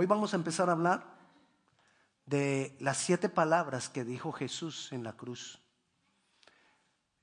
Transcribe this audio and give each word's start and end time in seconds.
Hoy 0.00 0.06
vamos 0.06 0.32
a 0.32 0.36
empezar 0.36 0.68
a 0.68 0.74
hablar 0.74 1.02
de 2.24 2.76
las 2.78 2.98
siete 2.98 3.28
palabras 3.28 3.88
que 3.88 4.04
dijo 4.04 4.30
Jesús 4.30 4.92
en 4.92 5.02
la 5.02 5.14
cruz. 5.14 5.58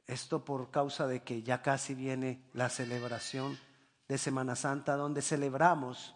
Esto 0.08 0.44
por 0.44 0.72
causa 0.72 1.08
de 1.08 1.24
que 1.24 1.42
ya 1.42 1.62
casi 1.62 1.96
viene 1.96 2.44
la 2.52 2.70
celebración 2.70 3.58
de 4.10 4.18
Semana 4.18 4.58
Santa, 4.58 4.98
donde 4.98 5.22
celebramos 5.22 6.16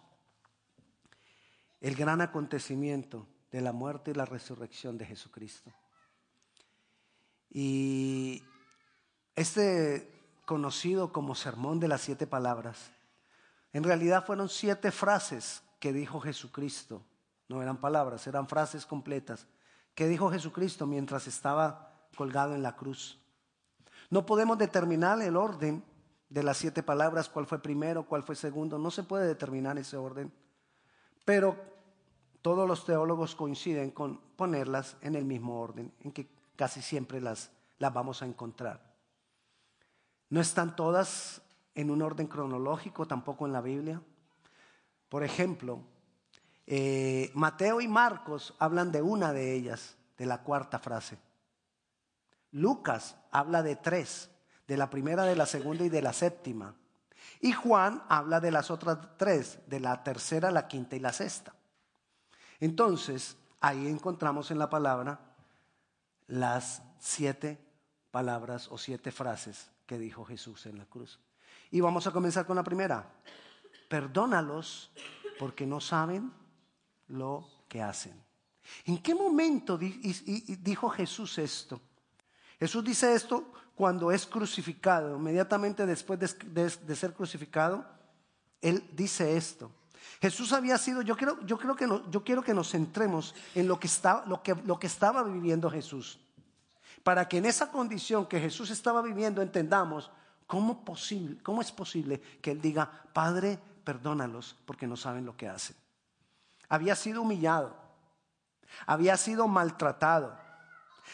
el 1.79 1.95
gran 1.95 2.19
acontecimiento 2.19 3.25
de 3.53 3.61
la 3.61 3.71
muerte 3.71 4.11
y 4.11 4.15
la 4.15 4.25
resurrección 4.25 4.97
de 4.97 5.05
Jesucristo. 5.05 5.71
Y 7.49 8.43
este 9.33 10.11
conocido 10.45 11.13
como 11.13 11.35
Sermón 11.35 11.79
de 11.79 11.87
las 11.87 12.01
Siete 12.01 12.27
Palabras, 12.27 12.91
en 13.71 13.85
realidad 13.85 14.25
fueron 14.25 14.49
siete 14.49 14.91
frases 14.91 15.63
que 15.79 15.93
dijo 15.93 16.19
Jesucristo. 16.19 17.01
No 17.47 17.61
eran 17.61 17.77
palabras, 17.77 18.27
eran 18.27 18.47
frases 18.47 18.85
completas 18.85 19.47
que 19.99 20.07
dijo 20.07 20.31
Jesucristo 20.31 20.85
mientras 20.85 21.27
estaba 21.27 21.91
colgado 22.15 22.55
en 22.55 22.63
la 22.63 22.77
cruz. 22.77 23.19
No 24.09 24.25
podemos 24.25 24.57
determinar 24.57 25.21
el 25.21 25.35
orden 25.35 25.83
de 26.29 26.41
las 26.41 26.57
siete 26.57 26.83
palabras, 26.83 27.27
cuál 27.27 27.45
fue 27.45 27.61
primero, 27.61 28.05
cuál 28.05 28.23
fue 28.23 28.35
segundo, 28.35 28.77
no 28.77 28.91
se 28.91 29.03
puede 29.03 29.27
determinar 29.27 29.77
ese 29.77 29.97
orden. 29.97 30.31
Pero 31.25 31.57
todos 32.41 32.67
los 32.67 32.85
teólogos 32.85 33.35
coinciden 33.35 33.91
con 33.91 34.21
ponerlas 34.35 34.95
en 35.01 35.15
el 35.15 35.25
mismo 35.25 35.59
orden, 35.59 35.91
en 35.99 36.11
que 36.13 36.29
casi 36.55 36.81
siempre 36.81 37.19
las, 37.19 37.51
las 37.77 37.93
vamos 37.93 38.21
a 38.21 38.25
encontrar. 38.25 38.81
No 40.29 40.39
están 40.39 40.75
todas 40.75 41.41
en 41.75 41.91
un 41.91 42.01
orden 42.01 42.27
cronológico, 42.27 43.05
tampoco 43.05 43.45
en 43.45 43.51
la 43.53 43.61
Biblia. 43.61 44.01
Por 45.09 45.23
ejemplo, 45.23 45.81
eh, 46.67 47.31
Mateo 47.33 47.81
y 47.81 47.87
Marcos 47.87 48.53
hablan 48.59 48.91
de 48.91 49.01
una 49.01 49.33
de 49.33 49.53
ellas, 49.53 49.97
de 50.17 50.27
la 50.27 50.43
cuarta 50.43 50.79
frase. 50.79 51.17
Lucas 52.51 53.15
habla 53.31 53.63
de 53.63 53.75
tres, 53.75 54.29
de 54.67 54.77
la 54.77 54.89
primera, 54.89 55.23
de 55.23 55.35
la 55.35 55.45
segunda 55.45 55.83
y 55.83 55.89
de 55.89 56.01
la 56.01 56.13
séptima. 56.13 56.75
Y 57.41 57.53
Juan 57.53 58.03
habla 58.07 58.39
de 58.39 58.51
las 58.51 58.69
otras 58.69 58.99
tres, 59.17 59.59
de 59.67 59.79
la 59.79 60.03
tercera, 60.03 60.51
la 60.51 60.67
quinta 60.67 60.95
y 60.95 60.99
la 60.99 61.13
sexta. 61.13 61.53
Entonces, 62.59 63.37
ahí 63.61 63.87
encontramos 63.87 64.51
en 64.51 64.59
la 64.59 64.69
palabra 64.69 65.19
las 66.27 66.83
siete 66.99 67.57
palabras 68.11 68.67
o 68.71 68.77
siete 68.77 69.11
frases 69.11 69.71
que 69.85 69.97
dijo 69.97 70.25
Jesús 70.25 70.65
en 70.65 70.77
la 70.77 70.85
cruz. 70.85 71.19
Y 71.71 71.81
vamos 71.81 72.05
a 72.07 72.11
comenzar 72.11 72.45
con 72.45 72.55
la 72.55 72.63
primera. 72.63 73.11
Perdónalos 73.89 74.91
porque 75.37 75.65
no 75.65 75.81
saben 75.81 76.31
lo 77.07 77.49
que 77.67 77.81
hacen. 77.81 78.13
¿En 78.85 78.99
qué 78.99 79.15
momento 79.15 79.77
dijo 79.77 80.89
Jesús 80.89 81.37
esto? 81.37 81.81
Jesús 82.59 82.83
dice 82.83 83.13
esto 83.13 83.51
cuando 83.75 84.11
es 84.11 84.25
crucificado, 84.25 85.15
inmediatamente 85.17 85.85
después 85.85 86.19
de, 86.19 86.95
ser 86.95 87.13
crucificado, 87.13 87.85
Él 88.61 88.83
dice 88.93 89.37
esto. 89.37 89.71
Jesús 90.21 90.51
había 90.51 90.77
sido, 90.77 91.01
yo, 91.01 91.15
creo, 91.15 91.39
yo, 91.45 91.57
creo 91.57 91.75
que 91.75 91.87
yo 92.09 92.23
quiero 92.23 92.43
que 92.43 92.53
nos 92.53 92.71
centremos 92.71 93.33
en 93.55 93.67
lo 93.67 93.79
que, 93.79 93.89
lo, 94.27 94.43
que, 94.43 94.55
lo 94.65 94.77
que 94.77 94.87
estaba 94.87 95.23
viviendo 95.23 95.69
Jesús, 95.69 96.19
para 97.03 97.27
que 97.27 97.37
en 97.37 97.45
esa 97.45 97.71
condición 97.71 98.25
que 98.27 98.39
Jesús 98.39 98.69
estaba 98.69 99.01
viviendo 99.01 99.41
entendamos 99.41 100.11
cómo, 100.45 100.83
posible, 100.83 101.41
cómo 101.41 101.61
es 101.61 101.71
posible 101.71 102.19
que 102.41 102.51
Él 102.51 102.61
diga, 102.61 102.91
Padre, 103.13 103.59
perdónalos 103.89 104.55
porque 104.67 104.85
no 104.85 104.95
saben 104.95 105.25
lo 105.25 105.35
que 105.35 105.49
hacen. 105.49 105.75
Había 106.67 106.95
sido 106.95 107.23
humillado, 107.23 107.75
había 108.85 109.17
sido 109.17 109.47
maltratado, 109.47 110.37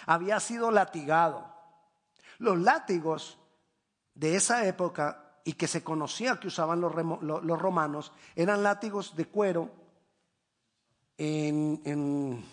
había 0.06 0.42
sido 0.42 0.72
latigado. 0.72 1.50
Los 2.38 2.60
látigos 2.60 3.38
de 4.14 4.36
esa 4.36 4.66
época 4.66 5.38
y 5.46 5.54
que 5.54 5.70
se 5.70 5.86
conocía 5.86 6.38
que 6.38 6.50
usaban 6.50 6.82
los, 6.82 6.92
romanos 6.94 8.12
eran 8.36 8.62
látigos 8.62 9.16
de 9.16 9.26
cuero 9.26 9.72
en, 11.18 12.44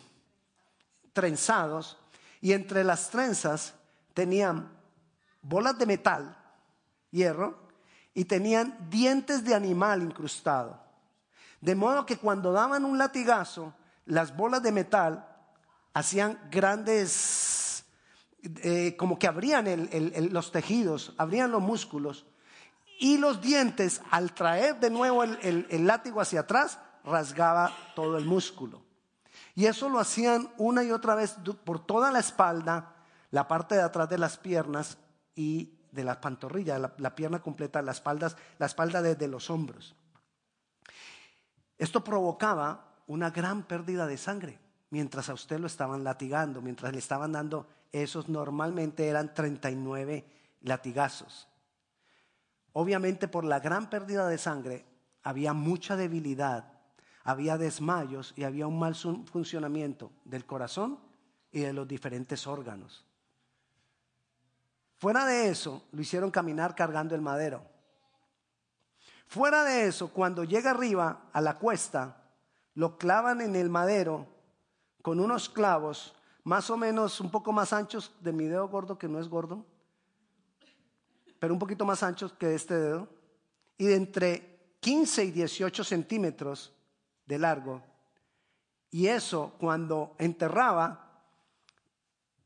trenzados 1.12 1.98
y 2.40 2.52
entre 2.52 2.84
las 2.84 3.10
trenzas 3.10 3.74
tenían 4.14 4.70
bolas 5.40 5.76
de 5.76 5.86
metal, 5.86 6.36
hierro, 7.10 7.61
y 8.14 8.24
tenían 8.24 8.76
dientes 8.90 9.44
de 9.44 9.54
animal 9.54 10.02
incrustado. 10.02 10.80
De 11.60 11.74
modo 11.74 12.06
que 12.06 12.16
cuando 12.16 12.52
daban 12.52 12.84
un 12.84 12.98
latigazo, 12.98 13.72
las 14.06 14.36
bolas 14.36 14.62
de 14.62 14.72
metal 14.72 15.28
hacían 15.94 16.38
grandes, 16.50 17.84
eh, 18.42 18.96
como 18.96 19.18
que 19.18 19.28
abrían 19.28 19.88
los 20.30 20.52
tejidos, 20.52 21.14
abrían 21.16 21.52
los 21.52 21.62
músculos 21.62 22.26
y 23.02 23.18
los 23.18 23.40
dientes, 23.40 24.00
al 24.12 24.32
traer 24.32 24.78
de 24.78 24.88
nuevo 24.88 25.24
el, 25.24 25.86
látigo 25.86 26.20
hacia 26.20 26.40
atrás, 26.40 26.78
rasgaba 27.04 27.72
todo 27.96 28.16
el 28.16 28.24
músculo. 28.24 28.82
Y 29.56 29.66
eso 29.66 29.88
lo 29.88 29.98
hacían 29.98 30.52
una 30.56 30.84
y 30.84 30.92
otra 30.92 31.16
vez 31.16 31.36
por 31.64 31.84
toda 31.84 32.12
la 32.12 32.20
espalda, 32.20 32.94
la 33.32 33.48
parte 33.48 33.74
de 33.74 33.82
atrás 33.82 34.08
de 34.08 34.18
las 34.18 34.38
piernas 34.38 34.98
y 35.34 35.80
de 35.92 36.04
las 36.04 36.16
pantorrillas, 36.16 36.80
la, 36.98 37.14
pierna 37.14 37.40
completa, 37.40 37.80
las 37.82 37.96
espaldas, 37.96 38.36
la 38.58 38.66
espalda 38.66 39.02
desde 39.02 39.28
los 39.28 39.50
hombros. 39.50 39.94
Esto 41.78 42.02
provocaba 42.02 42.96
una 43.06 43.30
gran 43.30 43.62
pérdida 43.64 44.06
de 44.06 44.16
sangre 44.16 44.58
mientras 44.90 45.28
a 45.28 45.34
usted 45.34 45.60
lo 45.60 45.66
estaban 45.66 46.02
latigando, 46.02 46.60
mientras 46.60 46.92
le 46.92 46.98
estaban 46.98 47.32
dando 47.32 47.66
esos 47.92 48.28
normalmente 48.28 49.06
eran 49.06 49.34
39 49.34 50.24
latigazos. 50.62 51.48
Obviamente 52.72 53.28
por 53.28 53.44
la 53.44 53.60
gran 53.60 53.90
pérdida 53.90 54.28
de 54.28 54.38
sangre 54.38 54.84
había 55.22 55.52
mucha 55.52 55.96
debilidad, 55.96 56.72
había 57.22 57.58
desmayos 57.58 58.32
y 58.36 58.44
había 58.44 58.66
un 58.66 58.78
mal 58.78 58.94
funcionamiento 58.94 60.10
del 60.24 60.46
corazón 60.46 60.98
y 61.50 61.60
de 61.60 61.72
los 61.72 61.86
diferentes 61.86 62.46
órganos. 62.46 63.04
Fuera 65.02 65.26
de 65.26 65.48
eso, 65.48 65.82
lo 65.90 66.00
hicieron 66.00 66.30
caminar 66.30 66.76
cargando 66.76 67.16
el 67.16 67.20
madero. 67.20 67.64
Fuera 69.26 69.64
de 69.64 69.88
eso, 69.88 70.12
cuando 70.12 70.44
llega 70.44 70.70
arriba 70.70 71.22
a 71.32 71.40
la 71.40 71.58
cuesta, 71.58 72.22
lo 72.74 72.98
clavan 72.98 73.40
en 73.40 73.56
el 73.56 73.68
madero 73.68 74.28
con 75.02 75.18
unos 75.18 75.48
clavos 75.48 76.14
más 76.44 76.70
o 76.70 76.76
menos 76.76 77.20
un 77.20 77.32
poco 77.32 77.50
más 77.50 77.72
anchos 77.72 78.14
de 78.20 78.32
mi 78.32 78.44
dedo 78.44 78.68
gordo, 78.68 78.96
que 78.96 79.08
no 79.08 79.18
es 79.18 79.26
gordo, 79.26 79.66
pero 81.40 81.52
un 81.52 81.58
poquito 81.58 81.84
más 81.84 82.04
anchos 82.04 82.32
que 82.34 82.54
este 82.54 82.76
dedo, 82.76 83.08
y 83.78 83.86
de 83.86 83.96
entre 83.96 84.76
15 84.78 85.24
y 85.24 85.30
18 85.32 85.82
centímetros 85.82 86.72
de 87.26 87.40
largo. 87.40 87.82
Y 88.92 89.08
eso 89.08 89.52
cuando 89.58 90.14
enterraba, 90.18 91.24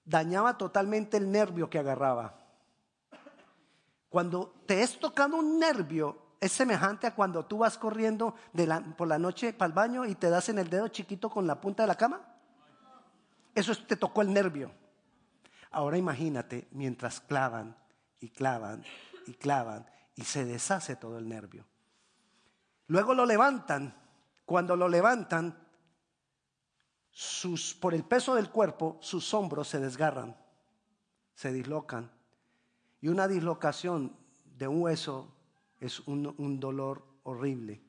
dañaba 0.06 0.56
totalmente 0.56 1.18
el 1.18 1.30
nervio 1.30 1.68
que 1.68 1.80
agarraba. 1.80 2.45
Cuando 4.08 4.62
te 4.66 4.82
es 4.82 4.98
tocando 4.98 5.36
un 5.36 5.58
nervio, 5.58 6.26
es 6.40 6.52
semejante 6.52 7.06
a 7.06 7.14
cuando 7.14 7.44
tú 7.44 7.58
vas 7.58 7.78
corriendo 7.78 8.34
por 8.96 9.08
la 9.08 9.18
noche 9.18 9.52
para 9.52 9.68
el 9.68 9.72
baño 9.72 10.04
y 10.04 10.14
te 10.14 10.30
das 10.30 10.48
en 10.48 10.58
el 10.58 10.68
dedo 10.68 10.88
chiquito 10.88 11.30
con 11.30 11.46
la 11.46 11.60
punta 11.60 11.82
de 11.82 11.86
la 11.88 11.96
cama. 11.96 12.20
Eso 13.54 13.74
te 13.86 13.96
tocó 13.96 14.22
el 14.22 14.32
nervio. 14.32 14.70
Ahora 15.70 15.98
imagínate 15.98 16.68
mientras 16.72 17.20
clavan 17.20 17.76
y 18.20 18.30
clavan 18.30 18.84
y 19.26 19.34
clavan 19.34 19.86
y 20.14 20.24
se 20.24 20.44
deshace 20.44 20.96
todo 20.96 21.18
el 21.18 21.28
nervio. 21.28 21.66
Luego 22.88 23.14
lo 23.14 23.26
levantan. 23.26 23.94
Cuando 24.44 24.76
lo 24.76 24.88
levantan, 24.88 25.58
sus, 27.10 27.74
por 27.74 27.94
el 27.94 28.04
peso 28.04 28.34
del 28.34 28.50
cuerpo, 28.50 28.98
sus 29.00 29.32
hombros 29.34 29.68
se 29.68 29.80
desgarran, 29.80 30.36
se 31.34 31.50
dislocan. 31.50 32.12
Y 33.00 33.08
una 33.08 33.28
dislocación 33.28 34.16
de 34.56 34.68
un 34.68 34.82
hueso 34.82 35.36
es 35.80 36.00
un, 36.00 36.60
dolor 36.60 37.04
horrible. 37.24 37.82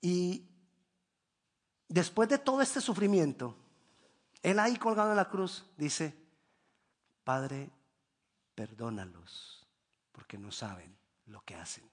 Y 0.00 0.48
después 1.88 2.28
de 2.28 2.38
todo 2.38 2.62
este 2.62 2.80
sufrimiento, 2.80 3.56
él 4.42 4.58
ahí 4.58 4.76
colgado 4.76 5.10
en 5.10 5.16
la 5.16 5.28
cruz 5.28 5.66
dice, 5.76 6.16
Padre, 7.24 7.70
perdónalos, 8.54 9.66
porque 10.12 10.38
no 10.38 10.52
saben 10.52 10.96
lo 11.26 11.42
que 11.42 11.56
hacen. 11.56 11.84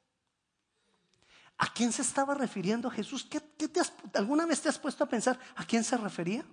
¿A 1.57 1.73
quién 1.73 1.91
se 1.91 2.01
estaba 2.01 2.33
refiriendo 2.33 2.89
Jesús? 2.89 3.25
¿Qué, 3.25 3.41
¿Alguna 4.13 4.45
vez 4.45 4.61
te 4.61 4.69
has 4.69 4.79
puesto 4.79 5.03
a 5.03 5.09
pensar 5.09 5.39
a 5.55 5.65
quién 5.65 5.83
se 5.83 5.97
refería? 5.97 6.45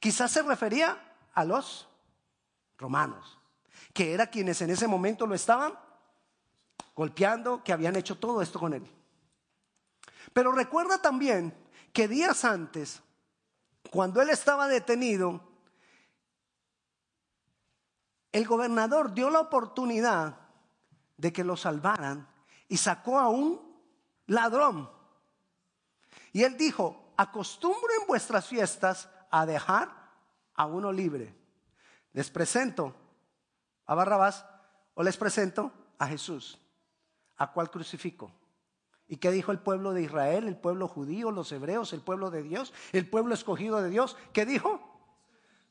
Quizás 0.00 0.30
se 0.30 0.42
refería 0.42 0.96
a 1.34 1.44
los 1.44 1.87
romanos, 2.78 3.38
que 3.92 4.14
eran 4.14 4.28
quienes 4.28 4.62
en 4.62 4.70
ese 4.70 4.88
momento 4.88 5.26
lo 5.26 5.34
estaban 5.34 5.78
golpeando, 6.94 7.62
que 7.62 7.72
habían 7.72 7.96
hecho 7.96 8.18
todo 8.18 8.42
esto 8.42 8.58
con 8.58 8.74
él. 8.74 8.88
Pero 10.32 10.52
recuerda 10.52 11.00
también 11.00 11.54
que 11.92 12.08
días 12.08 12.44
antes, 12.44 13.02
cuando 13.90 14.20
él 14.20 14.30
estaba 14.30 14.68
detenido, 14.68 15.40
el 18.32 18.46
gobernador 18.46 19.14
dio 19.14 19.30
la 19.30 19.40
oportunidad 19.40 20.38
de 21.16 21.32
que 21.32 21.44
lo 21.44 21.56
salvaran 21.56 22.28
y 22.68 22.76
sacó 22.76 23.18
a 23.18 23.28
un 23.28 23.60
ladrón. 24.26 24.90
Y 26.32 26.42
él 26.42 26.56
dijo, 26.56 27.12
acostumbren 27.16 28.06
vuestras 28.06 28.46
fiestas 28.46 29.08
a 29.30 29.46
dejar 29.46 29.90
a 30.54 30.66
uno 30.66 30.92
libre. 30.92 31.37
Les 32.18 32.30
presento 32.30 32.96
a 33.86 33.94
Barrabás 33.94 34.44
o 34.94 35.04
les 35.04 35.16
presento 35.16 35.70
a 36.00 36.08
Jesús, 36.08 36.58
a 37.36 37.52
cual 37.52 37.70
crucifico. 37.70 38.32
¿Y 39.06 39.18
qué 39.18 39.30
dijo 39.30 39.52
el 39.52 39.60
pueblo 39.60 39.92
de 39.92 40.02
Israel, 40.02 40.48
el 40.48 40.56
pueblo 40.56 40.88
judío, 40.88 41.30
los 41.30 41.52
hebreos, 41.52 41.92
el 41.92 42.00
pueblo 42.00 42.32
de 42.32 42.42
Dios, 42.42 42.74
el 42.90 43.08
pueblo 43.08 43.34
escogido 43.34 43.80
de 43.80 43.90
Dios? 43.90 44.16
¿Qué 44.32 44.44
dijo? 44.44 44.80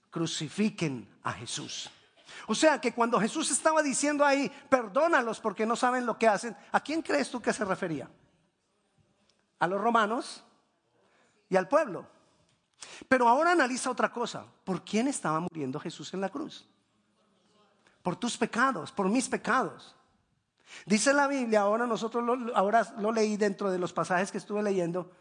Crucifiquen 0.10 1.14
a 1.22 1.34
Jesús. 1.34 1.90
O 2.48 2.56
sea 2.56 2.80
que 2.80 2.94
cuando 2.94 3.20
Jesús 3.20 3.52
estaba 3.52 3.84
diciendo 3.84 4.24
ahí, 4.24 4.50
perdónalos 4.70 5.42
porque 5.42 5.66
no 5.66 5.76
saben 5.76 6.06
lo 6.06 6.18
que 6.18 6.30
hacen, 6.30 6.56
¿a 6.72 6.80
quién 6.80 7.02
crees 7.02 7.30
tú 7.30 7.42
que 7.42 7.52
se 7.52 7.66
refería? 7.66 8.10
A 9.60 9.68
los 9.68 9.82
romanos 9.82 10.46
y 11.50 11.58
al 11.58 11.68
pueblo. 11.68 12.08
Pero 13.08 13.28
ahora 13.28 13.52
analiza 13.52 13.90
otra 13.90 14.12
cosa. 14.12 14.46
¿Por 14.64 14.84
quién 14.84 15.08
estaba 15.08 15.40
muriendo 15.40 15.80
Jesús 15.80 16.14
en 16.14 16.22
la 16.22 16.30
cruz? 16.30 16.68
Por 18.02 18.16
tus 18.16 18.38
pecados, 18.38 18.92
por 18.92 19.10
mis 19.10 19.28
pecados. 19.28 19.96
Dice 20.86 21.14
la 21.14 21.28
Biblia, 21.28 21.62
ahora 21.62 21.88
nosotros 21.88 22.24
lo, 22.24 22.56
ahora 22.56 22.88
lo 23.00 23.12
leí 23.12 23.38
dentro 23.38 23.72
de 23.72 23.80
los 23.80 23.94
pasajes 23.94 24.32
que 24.32 24.38
estuve 24.38 24.62
leyendo, 24.62 25.12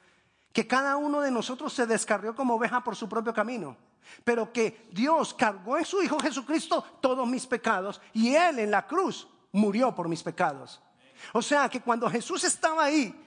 que 0.53 0.67
cada 0.67 0.97
uno 0.97 1.21
de 1.21 1.31
nosotros 1.31 1.73
se 1.73 1.87
descarrió 1.87 2.35
como 2.35 2.55
oveja 2.55 2.83
por 2.83 2.97
su 2.97 3.09
propio 3.09 3.33
camino, 3.33 3.77
pero 4.25 4.53
que 4.53 4.89
Dios 4.93 5.35
cargó 5.35 5.79
en 5.79 5.85
su 5.85 6.03
Hijo 6.03 6.19
Jesucristo 6.19 6.83
todos 7.01 7.27
mis 7.29 7.47
pecados 7.47 8.01
y 8.13 8.35
Él 8.35 8.59
en 8.59 8.71
la 8.71 8.87
cruz 8.87 9.29
murió 9.53 9.95
por 9.95 10.09
mis 10.09 10.23
pecados. 10.23 10.81
O 11.33 11.43
sea 11.43 11.69
que 11.69 11.81
cuando 11.81 12.11
Jesús 12.11 12.45
estaba 12.45 12.85
ahí 12.85 13.26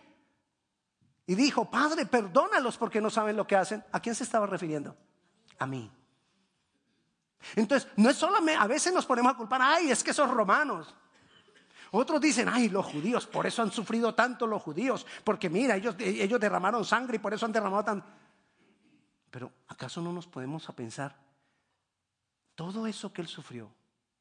y 1.29 1.35
dijo, 1.35 1.69
Padre, 1.69 2.07
perdónalos 2.07 2.75
porque 2.75 2.99
no 2.99 3.11
saben 3.11 3.37
lo 3.37 3.45
que 3.45 3.55
hacen, 3.55 3.85
¿a 3.91 3.99
quién 3.99 4.15
se 4.15 4.23
estaba 4.23 4.47
refiriendo? 4.47 4.97
A 5.59 5.67
mí. 5.67 5.91
Entonces, 7.55 7.87
no 7.97 8.09
es 8.09 8.17
solamente, 8.17 8.59
a 8.59 8.65
veces 8.65 8.91
nos 8.91 9.05
ponemos 9.05 9.33
a 9.33 9.37
culpar, 9.37 9.61
ay, 9.61 9.91
es 9.91 10.03
que 10.03 10.09
esos 10.09 10.27
romanos. 10.27 10.91
Otros 11.91 12.19
dicen, 12.19 12.49
ay, 12.49 12.69
los 12.69 12.83
judíos, 12.83 13.27
por 13.27 13.45
eso 13.45 13.61
han 13.61 13.71
sufrido 13.71 14.15
tanto 14.15 14.47
los 14.47 14.59
judíos, 14.59 15.05
porque 15.23 15.51
mira, 15.51 15.75
ellos, 15.75 15.93
ellos 15.99 16.39
derramaron 16.39 16.83
sangre 16.83 17.17
y 17.17 17.19
por 17.19 17.31
eso 17.31 17.45
han 17.45 17.51
derramado 17.51 17.83
tan... 17.83 18.03
Pero 19.29 19.51
¿acaso 19.67 20.01
no 20.01 20.11
nos 20.11 20.25
podemos 20.25 20.67
a 20.67 20.73
pensar, 20.73 21.15
todo 22.55 22.87
eso 22.87 23.13
que 23.13 23.21
él 23.21 23.27
sufrió, 23.27 23.69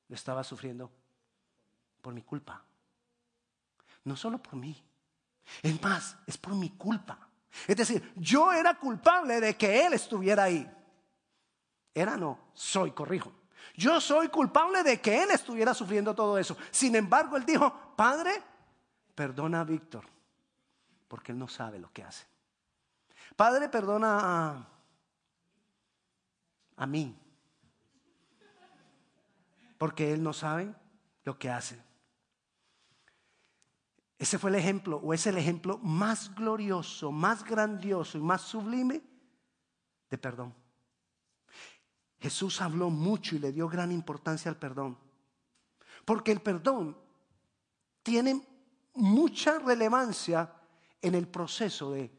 lo 0.08 0.14
estaba 0.14 0.44
sufriendo 0.44 0.90
por 2.02 2.12
mi 2.12 2.20
culpa? 2.20 2.62
No 4.04 4.14
solo 4.14 4.42
por 4.42 4.56
mí, 4.56 4.84
es 5.62 5.82
más, 5.82 6.16
es 6.26 6.36
por 6.36 6.54
mi 6.54 6.70
culpa. 6.70 7.18
Es 7.66 7.76
decir, 7.76 8.12
yo 8.16 8.52
era 8.52 8.74
culpable 8.74 9.40
de 9.40 9.56
que 9.56 9.86
él 9.86 9.94
estuviera 9.94 10.44
ahí. 10.44 10.70
Era 11.94 12.16
no, 12.16 12.38
soy, 12.54 12.92
corrijo. 12.92 13.32
Yo 13.74 14.00
soy 14.00 14.28
culpable 14.28 14.82
de 14.82 15.00
que 15.00 15.22
él 15.22 15.30
estuviera 15.30 15.74
sufriendo 15.74 16.14
todo 16.14 16.38
eso. 16.38 16.56
Sin 16.70 16.94
embargo, 16.94 17.36
él 17.36 17.44
dijo, 17.44 17.72
Padre, 17.96 18.42
perdona 19.14 19.60
a 19.60 19.64
Víctor, 19.64 20.04
porque 21.08 21.32
él 21.32 21.38
no 21.38 21.48
sabe 21.48 21.78
lo 21.78 21.92
que 21.92 22.02
hace. 22.02 22.26
Padre, 23.36 23.68
perdona 23.68 24.18
a, 24.20 24.68
a 26.76 26.86
mí, 26.86 27.16
porque 29.76 30.12
él 30.12 30.22
no 30.22 30.32
sabe 30.32 30.74
lo 31.24 31.38
que 31.38 31.50
hace. 31.50 31.87
Ese 34.18 34.38
fue 34.38 34.50
el 34.50 34.56
ejemplo, 34.56 34.96
o 34.96 35.14
es 35.14 35.26
el 35.26 35.38
ejemplo 35.38 35.78
más 35.78 36.34
glorioso, 36.34 37.12
más 37.12 37.44
grandioso 37.44 38.18
y 38.18 38.20
más 38.20 38.42
sublime 38.42 39.00
de 40.10 40.18
perdón. 40.18 40.52
Jesús 42.18 42.60
habló 42.60 42.90
mucho 42.90 43.36
y 43.36 43.38
le 43.38 43.52
dio 43.52 43.68
gran 43.68 43.92
importancia 43.92 44.50
al 44.50 44.56
perdón. 44.56 44.98
Porque 46.04 46.32
el 46.32 46.40
perdón 46.40 46.96
tiene 48.02 48.44
mucha 48.94 49.60
relevancia 49.60 50.52
en 51.00 51.14
el 51.14 51.28
proceso 51.28 51.92
de 51.92 52.10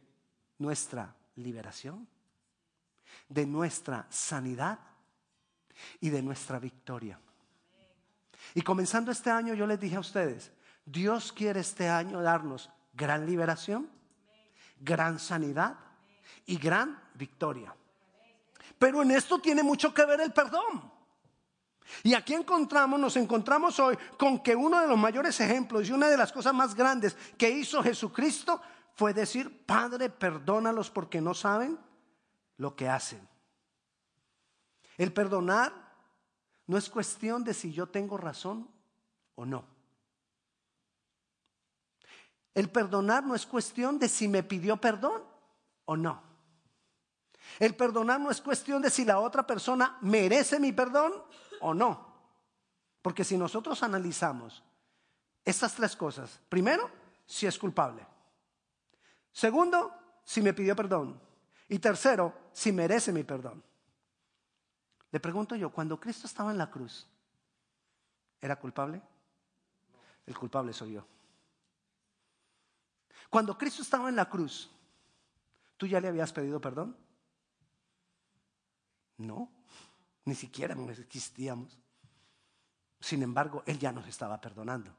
nuestra 0.58 1.14
liberación, 1.36 2.08
de 3.28 3.46
nuestra 3.46 4.08
sanidad 4.10 4.80
y 6.00 6.10
de 6.10 6.22
nuestra 6.22 6.60
victoria. 6.60 7.20
Y 8.56 8.62
comenzando 8.62 9.12
este 9.12 9.30
año 9.30 9.54
yo 9.54 9.68
les 9.68 9.80
dije 9.80 9.98
a 9.98 10.02
ustedes, 10.02 10.52
Dios 10.92 11.32
quiere 11.32 11.60
este 11.60 11.88
año 11.88 12.22
darnos 12.22 12.70
gran 12.94 13.26
liberación, 13.26 13.90
gran 14.80 15.20
sanidad 15.20 15.78
y 16.48 16.58
gran 16.58 17.00
victoria. 17.14 17.76
Pero 18.78 19.04
en 19.04 19.12
esto 19.12 19.40
tiene 19.40 19.62
mucho 19.62 19.94
que 19.94 20.06
ver 20.06 20.22
el 20.22 20.34
perdón. 20.34 20.92
Y 22.04 22.14
aquí 22.14 22.34
encontramos, 22.34 23.00
nos 23.00 23.16
encontramos 23.18 23.80
hoy 23.80 23.98
con 24.18 24.40
que 24.40 24.56
uno 24.56 24.82
de 24.82 24.88
los 24.88 24.98
mayores 24.98 25.40
ejemplos 25.40 25.88
y 25.88 25.92
una 25.92 26.08
de 26.08 26.18
las 26.18 26.32
cosas 26.32 26.54
más 26.54 26.74
grandes 26.74 27.16
que 27.38 27.50
hizo 27.50 27.84
Jesucristo 27.84 28.60
fue 28.94 29.14
decir, 29.14 29.66
Padre, 29.66 30.10
perdónalos 30.10 30.90
porque 30.90 31.22
no 31.22 31.34
saben 31.34 31.80
lo 32.58 32.76
que 32.76 32.90
hacen. 32.90 33.28
El 34.98 35.14
perdonar 35.14 35.72
no 36.66 36.78
es 36.78 36.90
cuestión 36.90 37.44
de 37.44 37.54
si 37.54 37.72
yo 37.72 37.88
tengo 37.88 38.18
razón 38.18 38.70
o 39.36 39.46
no. 39.46 39.79
El 42.54 42.70
perdonar 42.70 43.24
no 43.24 43.36
es 43.36 43.46
cuestión 43.46 44.00
de 44.00 44.10
si 44.10 44.28
me 44.28 44.44
pidió 44.44 44.78
perdón 44.78 45.24
o 45.86 45.96
no. 45.96 46.22
El 47.60 47.76
perdonar 47.76 48.20
no 48.20 48.32
es 48.32 48.42
cuestión 48.42 48.82
de 48.82 48.90
si 48.90 49.06
la 49.06 49.20
otra 49.20 49.46
persona 49.46 49.98
merece 50.02 50.60
mi 50.60 50.72
perdón 50.72 51.14
o 51.62 51.74
no. 51.74 52.08
Porque 53.02 53.24
si 53.24 53.38
nosotros 53.38 53.82
analizamos 53.82 54.64
estas 55.46 55.74
tres 55.74 55.96
cosas, 55.96 56.40
primero, 56.50 56.90
si 57.26 57.48
es 57.48 57.58
culpable. 57.58 58.06
Segundo, 59.32 59.94
si 60.24 60.42
me 60.42 60.54
pidió 60.54 60.76
perdón. 60.76 61.20
Y 61.68 61.80
tercero, 61.80 62.34
si 62.52 62.72
merece 62.72 63.12
mi 63.12 63.24
perdón. 63.24 63.64
Le 65.12 65.20
pregunto 65.20 65.56
yo, 65.56 65.72
cuando 65.72 66.00
Cristo 66.00 66.28
estaba 66.28 66.52
en 66.52 66.58
la 66.58 66.70
cruz, 66.70 67.08
¿era 68.42 68.56
culpable? 68.58 69.02
El 70.26 70.38
culpable 70.38 70.74
soy 70.74 70.94
yo. 70.94 71.06
Cuando 73.30 73.58
Cristo 73.58 73.82
estaba 73.82 74.10
en 74.10 74.16
la 74.16 74.30
cruz, 74.30 74.70
¿tú 75.78 75.86
ya 75.86 76.02
le 76.02 76.08
habías 76.08 76.34
pedido 76.34 76.60
perdón? 76.60 76.98
No, 79.18 79.52
ni 80.26 80.36
siquiera 80.36 80.76
existíamos. 81.00 81.78
Sin 83.00 83.22
embargo, 83.22 83.64
Él 83.66 83.80
ya 83.80 83.92
nos 83.92 84.08
estaba 84.08 84.40
perdonando 84.42 84.96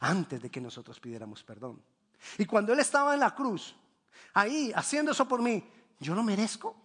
antes 0.00 0.40
de 0.40 0.50
que 0.50 0.60
nosotros 0.60 1.00
pidiéramos 1.00 1.42
perdón. 1.42 1.82
Y 2.38 2.46
cuando 2.46 2.72
Él 2.72 2.80
estaba 2.80 3.14
en 3.14 3.20
la 3.20 3.34
cruz, 3.34 3.74
ahí 4.32 4.72
haciendo 4.74 5.12
eso 5.12 5.26
por 5.26 5.42
mí, 5.42 5.62
yo 5.98 6.14
lo 6.14 6.22
merezco. 6.22 6.76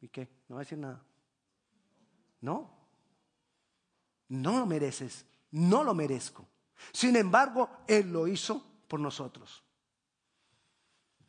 ¿Y 0.00 0.08
qué? 0.08 0.28
No 0.48 0.56
va 0.56 0.62
a 0.62 0.64
decir 0.64 0.78
nada. 0.78 1.02
No, 2.40 2.70
no 4.28 4.58
lo 4.58 4.66
mereces, 4.66 5.26
no 5.50 5.82
lo 5.82 5.94
merezco. 5.94 6.46
Sin 6.92 7.16
embargo, 7.16 7.70
Él 7.86 8.12
lo 8.12 8.26
hizo 8.26 8.64
por 8.88 9.00
nosotros. 9.00 9.62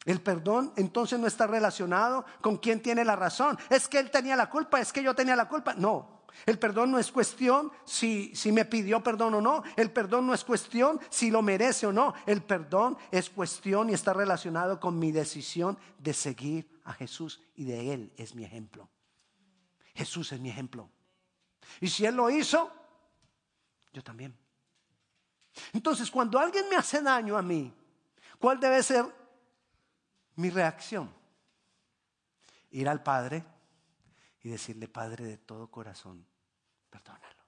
El 0.06 0.22
perdón 0.22 0.74
entonces 0.78 1.20
no 1.20 1.28
está 1.28 1.46
relacionado 1.46 2.26
con 2.42 2.58
quién 2.58 2.82
tiene 2.82 3.04
la 3.04 3.16
razón. 3.16 3.58
Es 3.70 3.88
que 3.88 4.00
él 4.00 4.10
tenía 4.10 4.36
la 4.36 4.50
culpa, 4.50 4.80
es 4.80 4.94
que 4.94 5.04
yo 5.04 5.14
tenía 5.14 5.36
la 5.36 5.50
culpa. 5.50 5.74
No, 5.74 6.20
el 6.46 6.58
perdón 6.58 6.92
no 6.92 7.00
es 7.00 7.12
cuestión 7.12 7.72
si, 7.86 8.34
si, 8.36 8.52
me 8.52 8.66
pidió 8.66 9.04
perdón 9.04 9.34
o 9.36 9.42
no. 9.42 9.64
El 9.76 9.92
perdón 9.92 10.28
no 10.28 10.34
es 10.34 10.44
cuestión 10.44 11.00
si 11.10 11.30
lo 11.30 11.42
merece 11.42 11.86
o 11.86 11.92
no. 11.92 12.14
El 12.26 12.42
perdón 12.42 12.98
es 13.12 13.30
cuestión 13.30 13.90
y 13.90 13.94
está 13.94 14.14
relacionado 14.14 14.80
con 14.80 14.98
mi 14.98 15.12
decisión 15.12 15.78
de 15.98 16.14
seguir 16.14 16.82
a 16.86 16.94
Jesús 16.94 17.42
y 17.56 17.66
de 17.66 17.94
Él 17.94 18.14
es 18.16 18.36
mi 18.36 18.46
ejemplo. 18.46 18.90
Jesús 19.94 20.32
es 20.32 20.40
mi 20.40 20.50
ejemplo. 20.50 20.90
Y 21.82 21.90
si 21.90 22.06
Él 22.06 22.16
lo 22.16 22.30
hizo, 22.30 22.72
yo 23.92 24.02
también. 24.02 24.36
Entonces, 25.74 26.10
cuando 26.10 26.40
alguien 26.40 26.70
me 26.70 26.76
hace 26.76 27.02
daño 27.02 27.38
a 27.38 27.42
mí, 27.42 27.74
¿cuál 28.40 28.60
debe 28.60 28.82
ser 28.84 29.06
mi 30.36 30.50
reacción? 30.50 31.14
Ir 32.72 32.88
al 32.88 33.02
Padre 33.02 33.44
y 34.42 34.50
decirle, 34.50 34.88
Padre 34.88 35.26
de 35.26 35.38
todo 35.38 35.70
corazón, 35.70 36.26
perdónalo. 36.90 37.40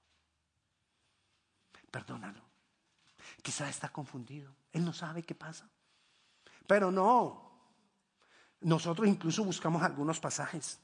Perdónalo. 1.89 2.41
Quizás 3.41 3.69
está 3.69 3.89
confundido. 3.89 4.53
Él 4.71 4.85
no 4.85 4.93
sabe 4.93 5.23
qué 5.23 5.35
pasa. 5.35 5.69
Pero 6.65 6.91
no. 6.91 7.51
Nosotros 8.61 9.07
incluso 9.07 9.43
buscamos 9.43 9.83
algunos 9.83 10.19
pasajes. 10.19 10.79